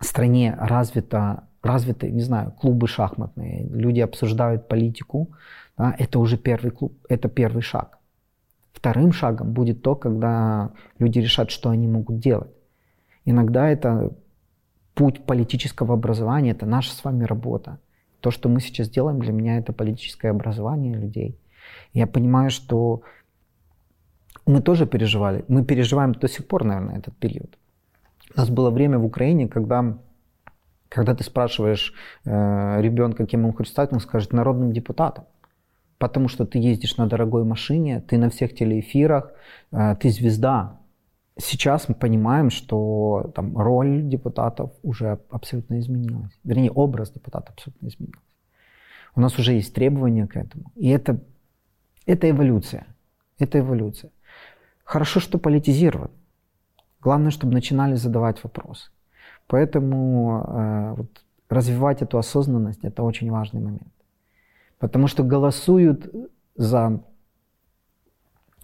стране 0.00 0.54
развито, 0.58 1.48
развиты, 1.62 2.10
не 2.10 2.22
знаю, 2.22 2.52
клубы 2.52 2.86
шахматные, 2.86 3.66
люди 3.68 4.00
обсуждают 4.00 4.68
политику, 4.68 5.30
да, 5.76 5.94
это 5.98 6.18
уже 6.18 6.36
первый 6.36 6.70
клуб, 6.70 6.92
это 7.08 7.28
первый 7.28 7.62
шаг. 7.62 7.98
Вторым 8.72 9.12
шагом 9.12 9.52
будет 9.52 9.82
то, 9.82 9.96
когда 9.96 10.72
люди 10.98 11.18
решат, 11.18 11.50
что 11.50 11.70
они 11.70 11.88
могут 11.88 12.18
делать. 12.20 12.52
Иногда 13.24 13.68
это 13.68 14.12
путь 14.94 15.24
политического 15.24 15.94
образования, 15.94 16.50
это 16.50 16.66
наша 16.66 16.92
с 16.92 17.04
вами 17.04 17.24
работа. 17.24 17.78
То, 18.20 18.30
что 18.30 18.48
мы 18.48 18.60
сейчас 18.60 18.88
делаем, 18.88 19.20
для 19.20 19.32
меня 19.32 19.58
это 19.58 19.72
политическое 19.72 20.30
образование 20.30 20.94
людей. 20.94 21.38
Я 21.92 22.06
понимаю, 22.06 22.50
что 22.50 23.02
мы 24.46 24.62
тоже 24.62 24.86
переживали. 24.86 25.44
Мы 25.48 25.64
переживаем 25.64 26.12
до 26.12 26.28
сих 26.28 26.46
пор, 26.46 26.64
наверное, 26.64 26.98
этот 26.98 27.16
период. 27.16 27.58
У 28.34 28.38
нас 28.38 28.48
было 28.50 28.70
время 28.70 28.98
в 28.98 29.04
Украине, 29.04 29.48
когда, 29.48 29.98
когда 30.88 31.14
ты 31.14 31.24
спрашиваешь 31.24 31.92
э, 32.24 32.80
ребенка, 32.80 33.26
кем 33.26 33.44
он 33.44 33.52
хочет 33.52 33.72
стать, 33.72 33.92
он 33.92 34.00
скажет 34.00 34.32
народным 34.32 34.72
депутатом. 34.72 35.24
Потому 35.98 36.28
что 36.28 36.46
ты 36.46 36.58
ездишь 36.58 36.96
на 36.96 37.06
дорогой 37.06 37.44
машине, 37.44 38.00
ты 38.00 38.18
на 38.18 38.30
всех 38.30 38.54
телеэфирах, 38.54 39.32
э, 39.72 39.96
ты 40.00 40.10
звезда. 40.10 40.78
Сейчас 41.40 41.88
мы 41.88 41.94
понимаем, 41.94 42.50
что 42.50 43.30
там, 43.34 43.56
роль 43.56 44.02
депутатов 44.02 44.72
уже 44.82 45.18
абсолютно 45.30 45.78
изменилась. 45.78 46.32
Вернее, 46.44 46.70
образ 46.70 47.10
депутата 47.10 47.52
абсолютно 47.52 47.88
изменился. 47.88 48.22
У 49.14 49.20
нас 49.20 49.38
уже 49.38 49.52
есть 49.52 49.74
требования 49.74 50.26
к 50.26 50.36
этому. 50.36 50.72
И 50.76 50.88
это, 50.88 51.20
это 52.08 52.30
эволюция. 52.30 52.86
Это 53.38 53.58
эволюция. 53.58 54.10
Хорошо, 54.82 55.20
что 55.20 55.38
политизирован. 55.38 56.10
Главное, 57.00 57.30
чтобы 57.30 57.52
начинали 57.52 57.94
задавать 57.94 58.42
вопросы. 58.42 58.90
Поэтому 59.46 60.44
э, 60.46 60.94
вот, 60.96 61.22
развивать 61.48 62.02
эту 62.02 62.18
осознанность– 62.18 62.80
это 62.82 63.02
очень 63.02 63.30
важный 63.30 63.60
момент. 63.60 63.92
Потому 64.78 65.06
что 65.06 65.22
голосуют 65.22 66.10
за 66.56 67.02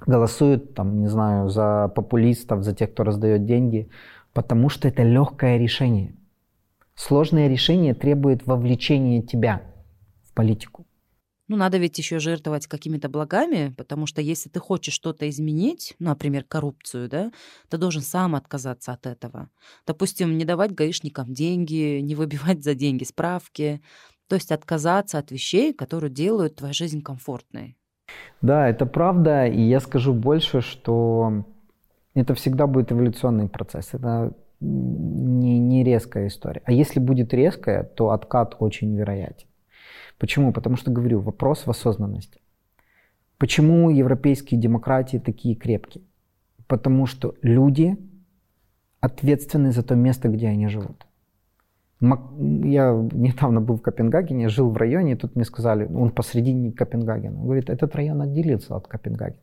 голосуют, 0.07 0.75
там, 0.75 1.01
не 1.01 1.09
знаю, 1.09 1.49
за 1.49 1.89
популистов, 1.95 2.63
за 2.63 2.75
тех, 2.75 2.93
кто 2.93 3.05
раздает 3.05 3.45
деньги, 3.45 3.89
потому 4.33 4.69
что 4.69 4.89
это 4.89 5.03
легкое 5.03 5.59
решение. 5.59 6.15
Сложное 6.95 7.49
решение 7.49 7.95
требует 7.95 8.47
вовлечения 8.47 9.23
тебя 9.23 9.63
в 10.25 10.33
политику. 10.35 10.87
Ну, 11.47 11.57
надо 11.57 11.77
ведь 11.77 11.99
еще 11.99 12.21
жертвовать 12.21 12.67
какими-то 12.67 13.11
благами, 13.11 13.75
потому 13.77 14.07
что 14.07 14.23
если 14.23 14.49
ты 14.49 14.61
хочешь 14.61 14.95
что-то 14.95 15.29
изменить, 15.29 15.95
ну, 15.99 16.09
например, 16.09 16.45
коррупцию, 16.45 17.09
да, 17.09 17.33
ты 17.69 17.77
должен 17.77 18.01
сам 18.01 18.35
отказаться 18.35 18.93
от 18.93 19.07
этого. 19.07 19.51
Допустим, 19.87 20.39
не 20.39 20.47
давать 20.47 20.73
гаишникам 20.73 21.35
деньги, 21.35 22.01
не 22.01 22.15
выбивать 22.15 22.65
за 22.65 22.75
деньги 22.75 23.05
справки, 23.05 23.83
то 24.29 24.37
есть 24.37 24.53
отказаться 24.53 25.19
от 25.19 25.31
вещей, 25.31 25.75
которые 25.75 26.11
делают 26.11 26.57
твою 26.57 26.73
жизнь 26.73 27.03
комфортной. 27.03 27.77
Да, 28.41 28.69
это 28.69 28.87
правда, 28.87 29.47
и 29.47 29.61
я 29.61 29.81
скажу 29.81 30.15
больше, 30.15 30.63
что 30.63 31.45
это 32.15 32.35
всегда 32.35 32.67
будет 32.67 32.91
эволюционный 32.91 33.49
процесс, 33.49 33.91
это 33.93 34.35
не, 34.61 35.59
не 35.59 35.85
резкая 35.85 36.29
история. 36.29 36.63
А 36.65 36.73
если 36.73 37.01
будет 37.01 37.35
резкая, 37.35 37.85
то 37.85 38.11
откат 38.11 38.57
очень 38.59 38.97
вероятен. 38.97 39.47
Почему? 40.19 40.53
Потому 40.53 40.77
что, 40.77 40.91
говорю, 40.91 41.21
вопрос 41.21 41.67
в 41.67 41.71
осознанности. 41.71 42.41
Почему 43.39 43.91
европейские 43.91 44.61
демократии 44.61 45.19
такие 45.19 45.55
крепкие? 45.55 46.05
Потому 46.67 47.07
что 47.07 47.35
люди 47.43 47.97
ответственны 49.01 49.73
за 49.73 49.83
то 49.83 49.95
место, 49.95 50.29
где 50.29 50.49
они 50.49 50.69
живут. 50.69 51.07
Я 52.01 52.93
недавно 53.13 53.61
был 53.61 53.77
в 53.77 53.83
Копенгагене, 53.83 54.49
жил 54.49 54.71
в 54.71 54.77
районе, 54.77 55.13
и 55.13 55.17
тут 55.17 55.37
мне 55.37 55.45
сказали, 55.45 55.87
он 55.87 56.11
посредине 56.11 56.73
Копенгагена. 56.73 57.39
Он 57.39 57.45
говорит, 57.45 57.71
этот 57.71 57.95
район 57.97 58.23
отделился 58.23 58.77
от 58.77 58.87
Копенгагена. 58.89 59.41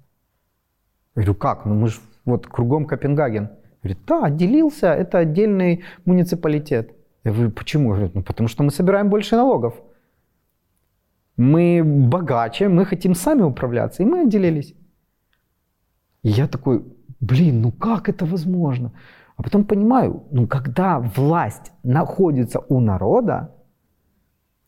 Я 1.15 1.23
говорю, 1.23 1.35
как? 1.35 1.65
Ну 1.65 1.75
мы 1.75 1.87
же 1.87 1.99
вот 2.25 2.47
кругом 2.47 2.85
Копенгаген. 2.85 3.49
Говорит, 3.83 3.99
да, 4.07 4.25
отделился, 4.25 4.93
это 4.93 5.19
отдельный 5.19 5.83
муниципалитет. 6.05 6.91
Я 7.23 7.31
говорю, 7.31 7.51
почему? 7.51 7.89
Говорит, 7.89 8.15
ну 8.15 8.23
потому 8.23 8.47
что 8.47 8.63
мы 8.63 8.71
собираем 8.71 9.09
больше 9.09 9.35
налогов. 9.35 9.73
Мы 11.41 11.81
богаче, 11.83 12.69
мы 12.69 12.85
хотим 12.85 13.15
сами 13.15 13.41
управляться, 13.41 14.03
и 14.03 14.05
мы 14.05 14.21
отделились. 14.21 14.75
И 16.23 16.29
я 16.29 16.47
такой, 16.47 16.83
блин, 17.19 17.61
ну 17.61 17.71
как 17.71 18.09
это 18.09 18.25
возможно? 18.25 18.91
А 19.37 19.43
потом 19.43 19.65
понимаю, 19.65 20.23
ну 20.31 20.47
когда 20.47 20.99
власть 20.99 21.71
находится 21.83 22.59
у 22.69 22.79
народа, 22.79 23.55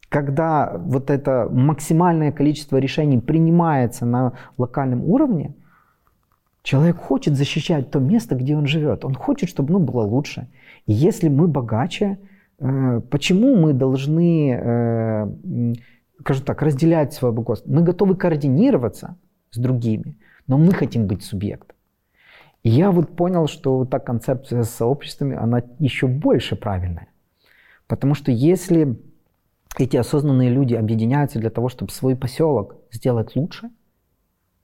когда 0.09 0.73
вот 0.77 1.11
это 1.11 1.47
максимальное 1.51 2.31
количество 2.31 2.77
решений 2.77 3.19
принимается 3.19 4.05
на 4.05 4.33
локальном 4.57 5.03
уровне, 5.03 5.53
человек 6.63 6.97
хочет 6.97 7.35
защищать 7.35 7.91
то 7.91 7.99
место, 7.99 8.33
где 8.35 8.57
он 8.57 8.65
живет. 8.65 9.05
Он 9.05 9.13
хочет, 9.13 9.47
чтобы 9.49 9.73
ну, 9.73 9.79
было 9.79 10.01
лучше. 10.01 10.47
И 10.87 10.93
если 10.93 11.29
мы 11.29 11.47
богаче, 11.47 12.17
э, 12.59 13.01
почему 13.11 13.55
мы 13.55 13.73
должны, 13.73 14.51
э, 14.51 15.73
скажем 16.19 16.45
так, 16.45 16.61
разделять 16.61 17.13
свое 17.13 17.33
богатство? 17.33 17.71
Мы 17.71 17.83
готовы 17.83 18.15
координироваться 18.15 19.17
с 19.51 19.57
другими, 19.57 20.17
но 20.47 20.57
мы 20.57 20.71
хотим 20.71 21.07
быть 21.07 21.23
субъектом. 21.23 21.75
И 22.63 22.69
я 22.69 22.91
вот 22.91 23.15
понял, 23.15 23.47
что 23.47 23.77
вот 23.79 23.89
та 23.89 23.99
концепция 23.99 24.63
с 24.63 24.69
сообществами, 24.69 25.35
она 25.35 25.63
еще 25.79 26.07
больше 26.07 26.55
правильная. 26.55 27.09
Потому 27.87 28.15
что 28.15 28.31
если 28.31 28.97
эти 29.77 29.97
осознанные 29.97 30.49
люди 30.49 30.73
объединяются 30.73 31.39
для 31.39 31.49
того, 31.49 31.67
чтобы 31.67 31.91
свой 31.91 32.15
поселок 32.15 32.77
сделать 32.91 33.35
лучше, 33.35 33.69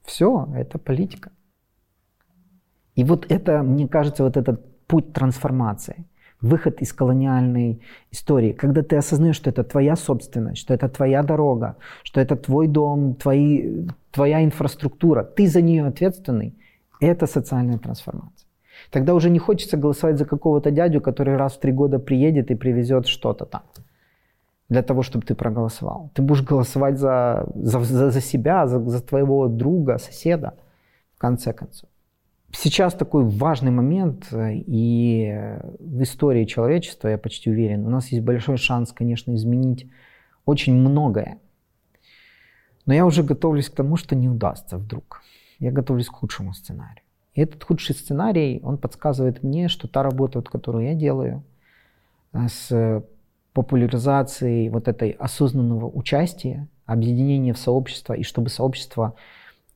все, 0.04 0.48
это 0.56 0.78
политика. 0.78 1.32
И 2.96 3.04
вот 3.04 3.26
это, 3.30 3.64
мне 3.64 3.88
кажется, 3.88 4.24
вот 4.24 4.38
этот 4.38 4.86
путь 4.88 5.14
трансформации, 5.14 6.06
выход 6.42 6.82
из 6.82 6.94
колониальной 6.94 7.82
истории, 8.12 8.54
когда 8.54 8.82
ты 8.82 8.96
осознаешь, 8.96 9.36
что 9.36 9.50
это 9.50 9.64
твоя 9.64 9.96
собственность, 9.96 10.62
что 10.62 10.74
это 10.74 10.88
твоя 10.90 11.24
дорога, 11.24 11.76
что 12.04 12.22
это 12.22 12.36
твой 12.36 12.68
дом, 12.68 13.16
твои, 13.16 13.88
твоя 14.12 14.44
инфраструктура, 14.44 15.24
ты 15.24 15.48
за 15.48 15.62
нее 15.62 15.86
ответственный, 15.86 16.54
это 17.02 17.28
социальная 17.28 17.78
трансформация. 17.78 18.48
Тогда 18.92 19.14
уже 19.14 19.30
не 19.30 19.40
хочется 19.40 19.78
голосовать 19.78 20.18
за 20.18 20.26
какого-то 20.26 20.72
дядю, 20.72 21.02
который 21.02 21.36
раз 21.36 21.54
в 21.54 21.60
три 21.60 21.72
года 21.72 22.00
приедет 22.00 22.52
и 22.52 22.56
привезет 22.56 23.08
что-то 23.08 23.46
там 23.46 23.62
для 24.70 24.84
того, 24.84 25.02
чтобы 25.02 25.26
ты 25.26 25.36
проголосовал. 25.36 26.12
Ты 26.14 26.22
будешь 26.22 26.44
голосовать 26.44 26.98
за, 27.00 27.48
за, 27.56 27.80
за, 28.12 28.22
себя, 28.22 28.68
за, 28.68 28.80
за 28.80 29.02
твоего 29.02 29.48
друга, 29.48 29.98
соседа, 29.98 30.54
в 31.16 31.20
конце 31.20 31.54
концов. 31.54 31.89
Сейчас 32.52 32.94
такой 32.94 33.24
важный 33.26 33.72
момент, 33.72 34.28
и 34.34 35.58
в 35.80 36.02
истории 36.02 36.46
человечества, 36.46 37.10
я 37.10 37.18
почти 37.18 37.50
уверен, 37.50 37.86
у 37.86 37.90
нас 37.90 38.08
есть 38.08 38.24
большой 38.24 38.58
шанс, 38.58 38.92
конечно, 38.92 39.36
изменить 39.36 39.88
очень 40.46 40.74
многое. 40.74 41.40
Но 42.86 42.94
я 42.94 43.06
уже 43.06 43.24
готовлюсь 43.24 43.70
к 43.70 43.76
тому, 43.76 43.98
что 43.98 44.16
не 44.16 44.28
удастся 44.28 44.78
вдруг 44.78 45.22
я 45.60 45.72
готовлюсь 45.72 46.08
к 46.08 46.14
худшему 46.14 46.54
сценарию. 46.54 47.04
И 47.34 47.42
этот 47.42 47.64
худший 47.64 47.96
сценарий, 47.96 48.60
он 48.64 48.78
подсказывает 48.78 49.44
мне, 49.44 49.68
что 49.68 49.88
та 49.88 50.04
работа, 50.04 50.40
вот, 50.40 50.50
которую 50.50 50.86
я 50.86 50.96
делаю, 50.96 51.44
э, 52.34 52.48
с 52.48 53.04
популяризацией 53.54 54.70
вот 54.70 54.88
этой 54.88 55.12
осознанного 55.12 55.88
участия, 55.88 56.68
объединения 56.86 57.54
в 57.54 57.58
сообщество, 57.58 58.14
и 58.14 58.24
чтобы 58.24 58.50
сообщество 58.50 59.16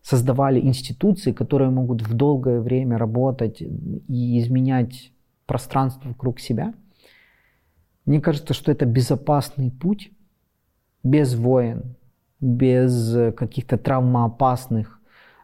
создавали 0.04 0.60
институции, 0.60 1.32
которые 1.32 1.72
могут 1.72 2.02
в 2.02 2.14
долгое 2.14 2.60
время 2.60 2.98
работать 2.98 3.62
и 3.62 4.40
изменять 4.40 5.12
пространство 5.46 6.10
вокруг 6.10 6.40
себя. 6.40 6.74
Мне 8.06 8.20
кажется, 8.20 8.54
что 8.54 8.72
это 8.72 8.86
безопасный 8.86 9.72
путь, 9.72 10.12
без 11.04 11.36
войн, 11.36 11.96
без 12.42 13.34
каких-то 13.36 13.78
травмоопасных 13.78 15.00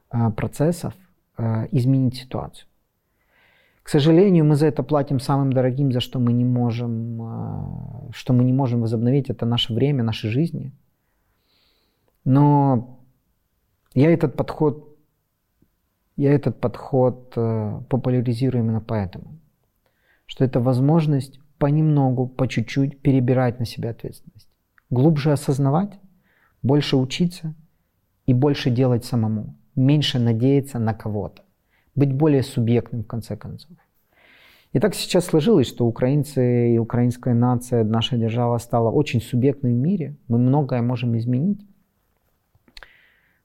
а, 0.10 0.30
процессов 0.30 0.93
а, 1.38 1.67
изменить 1.72 2.17
ситуацию. 2.17 2.67
К 3.82 3.89
сожалению, 3.89 4.43
мы 4.43 4.56
за 4.56 4.67
это 4.67 4.84
платим 4.84 5.22
самым 5.22 5.54
дорогим, 5.54 5.93
за 5.93 6.02
что 6.02 6.19
мы 6.19 6.34
не 6.34 6.45
можем, 6.45 8.12
что 8.12 8.34
мы 8.34 8.43
не 8.43 8.54
можем 8.54 8.82
возобновить, 8.82 9.30
это 9.30 9.45
наше 9.48 9.74
время, 9.74 10.04
наши 10.04 10.30
жизни. 10.30 10.74
Но 12.24 12.98
я 13.93 14.12
этот 14.12 14.36
подход, 14.36 14.97
я 16.15 16.34
этот 16.34 16.60
подход 16.60 17.34
популяризирую 17.34 18.63
именно 18.63 18.82
поэтому, 18.82 19.39
что 20.25 20.45
это 20.45 20.60
возможность 20.60 21.39
понемногу, 21.58 22.28
по 22.28 22.47
чуть-чуть 22.47 23.02
перебирать 23.02 23.60
на 23.60 23.65
себя 23.65 23.91
ответственность, 23.91 24.49
глубже 24.89 25.32
осознавать, 25.32 25.99
больше 26.62 26.97
учиться 26.97 27.54
и 28.25 28.34
больше 28.34 28.69
делать 28.69 29.06
самому 29.06 29.56
меньше 29.75 30.19
надеяться 30.19 30.78
на 30.78 30.93
кого-то, 30.93 31.43
быть 31.95 32.13
более 32.13 32.43
субъектным 32.43 33.04
в 33.04 33.08
конце 33.08 33.38
концов. 33.38 33.71
И 34.71 34.80
так 34.80 34.93
сейчас 34.93 35.25
сложилось, 35.25 35.67
что 35.67 35.88
украинцы 35.88 36.75
и 36.75 36.78
украинская 36.78 37.34
нация, 37.34 37.84
наша 37.84 38.17
держава 38.17 38.58
стала 38.60 38.91
очень 38.91 39.21
субъектной 39.21 39.73
в 39.73 39.78
мире. 39.78 40.15
Мы 40.28 40.38
многое 40.38 40.82
можем 40.82 41.17
изменить. 41.17 41.65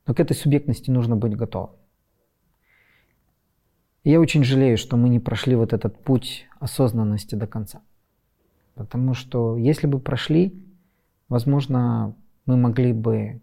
Но 0.07 0.15
к 0.15 0.21
этой 0.21 0.35
субъектности 0.35 0.91
нужно 0.91 1.17
быть 1.17 1.37
готовым. 1.37 1.77
И 4.03 4.11
я 4.11 4.21
очень 4.21 4.45
жалею, 4.45 4.77
что 4.77 4.97
мы 4.97 5.09
не 5.09 5.19
прошли 5.19 5.57
вот 5.57 5.73
этот 5.73 6.03
путь 6.03 6.47
осознанности 6.61 7.35
до 7.35 7.47
конца. 7.47 7.83
Потому 8.75 9.15
что 9.15 9.57
если 9.57 9.87
бы 9.87 9.99
прошли, 9.99 10.63
возможно, 11.29 12.15
мы 12.45 12.57
могли 12.57 12.93
бы 12.93 13.41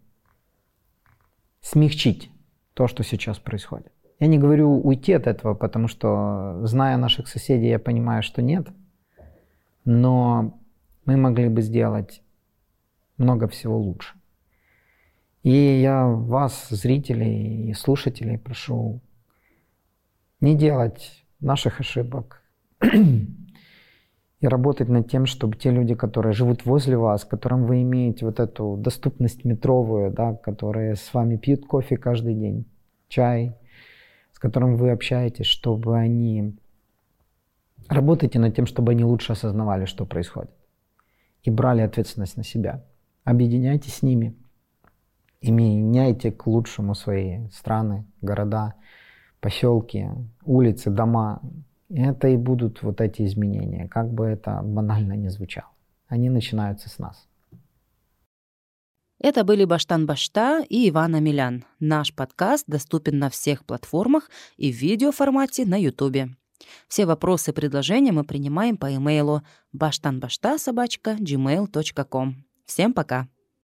смягчить 1.62 2.30
то, 2.74 2.88
что 2.88 3.04
сейчас 3.04 3.40
происходит. 3.40 3.92
Я 4.20 4.28
не 4.28 4.38
говорю 4.38 4.80
уйти 4.80 5.14
от 5.14 5.26
этого, 5.26 5.56
потому 5.56 5.88
что, 5.88 6.60
зная 6.64 6.98
наших 6.98 7.28
соседей, 7.28 7.70
я 7.70 7.80
понимаю, 7.80 8.22
что 8.22 8.44
нет. 8.44 8.68
Но 9.84 10.60
мы 11.06 11.18
могли 11.18 11.50
бы 11.50 11.64
сделать 11.64 12.22
много 13.18 13.48
всего 13.48 13.80
лучше. 13.80 14.21
И 15.44 15.82
я 15.82 16.06
вас, 16.06 16.68
зрителей 16.70 17.70
и 17.70 17.74
слушателей, 17.74 18.38
прошу 18.38 19.02
не 20.40 20.56
делать 20.56 21.26
наших 21.40 21.80
ошибок 21.80 22.44
и 22.82 24.48
работать 24.48 24.90
над 24.90 25.10
тем, 25.10 25.26
чтобы 25.26 25.56
те 25.56 25.72
люди, 25.72 25.96
которые 25.96 26.34
живут 26.34 26.66
возле 26.66 26.98
вас, 26.98 27.26
которым 27.26 27.66
вы 27.66 27.82
имеете 27.82 28.26
вот 28.26 28.40
эту 28.40 28.76
доступность 28.78 29.46
метровую, 29.46 30.12
да, 30.12 30.34
которые 30.34 30.96
с 30.96 31.14
вами 31.14 31.38
пьют 31.38 31.66
кофе 31.66 31.98
каждый 31.98 32.36
день, 32.36 32.66
чай, 33.08 33.56
с 34.34 34.40
которым 34.40 34.76
вы 34.76 34.92
общаетесь, 34.92 35.46
чтобы 35.46 35.98
они... 35.98 36.56
Работайте 37.88 38.40
над 38.40 38.56
тем, 38.56 38.66
чтобы 38.68 38.94
они 38.94 39.04
лучше 39.04 39.34
осознавали, 39.34 39.86
что 39.86 40.06
происходит. 40.06 40.52
И 41.44 41.50
брали 41.50 41.82
ответственность 41.82 42.38
на 42.38 42.44
себя. 42.44 42.84
Объединяйтесь 43.24 43.96
с 43.96 44.02
ними. 44.02 44.36
И 45.42 45.52
меняйте 45.52 46.32
к 46.32 46.46
лучшему 46.46 46.94
свои 46.94 47.48
страны, 47.50 48.06
города, 48.22 48.76
поселки, 49.40 50.08
улицы, 50.46 50.92
дома. 50.92 51.42
Это 51.90 52.28
и 52.28 52.38
будут 52.38 52.84
вот 52.84 53.02
эти 53.02 53.26
изменения, 53.26 53.88
как 53.88 54.12
бы 54.14 54.26
это 54.26 54.62
банально 54.64 55.14
не 55.14 55.30
звучало. 55.30 55.72
Они 56.08 56.30
начинаются 56.30 56.90
с 56.90 57.00
нас. 57.00 57.28
Это 59.20 59.44
были 59.44 59.66
Баштан 59.66 60.06
Башта 60.06 60.64
и 60.68 60.90
Иван 60.90 61.16
Амелян. 61.16 61.64
Наш 61.80 62.14
подкаст 62.14 62.66
доступен 62.68 63.20
на 63.20 63.30
всех 63.30 63.66
платформах 63.66 64.30
и 64.58 64.72
в 64.72 64.76
видеоформате 64.76 65.66
на 65.66 65.80
YouTube. 65.80 66.32
Все 66.88 67.06
вопросы 67.06 67.52
и 67.52 67.54
предложения 67.54 68.12
мы 68.12 68.24
принимаем 68.24 68.78
по 68.78 68.96
имейлу 68.96 69.42
баштанбашта 69.74 70.58
собачка 70.58 71.12
gmail.com. 71.20 72.36
Всем 72.66 72.94
пока! 72.94 73.28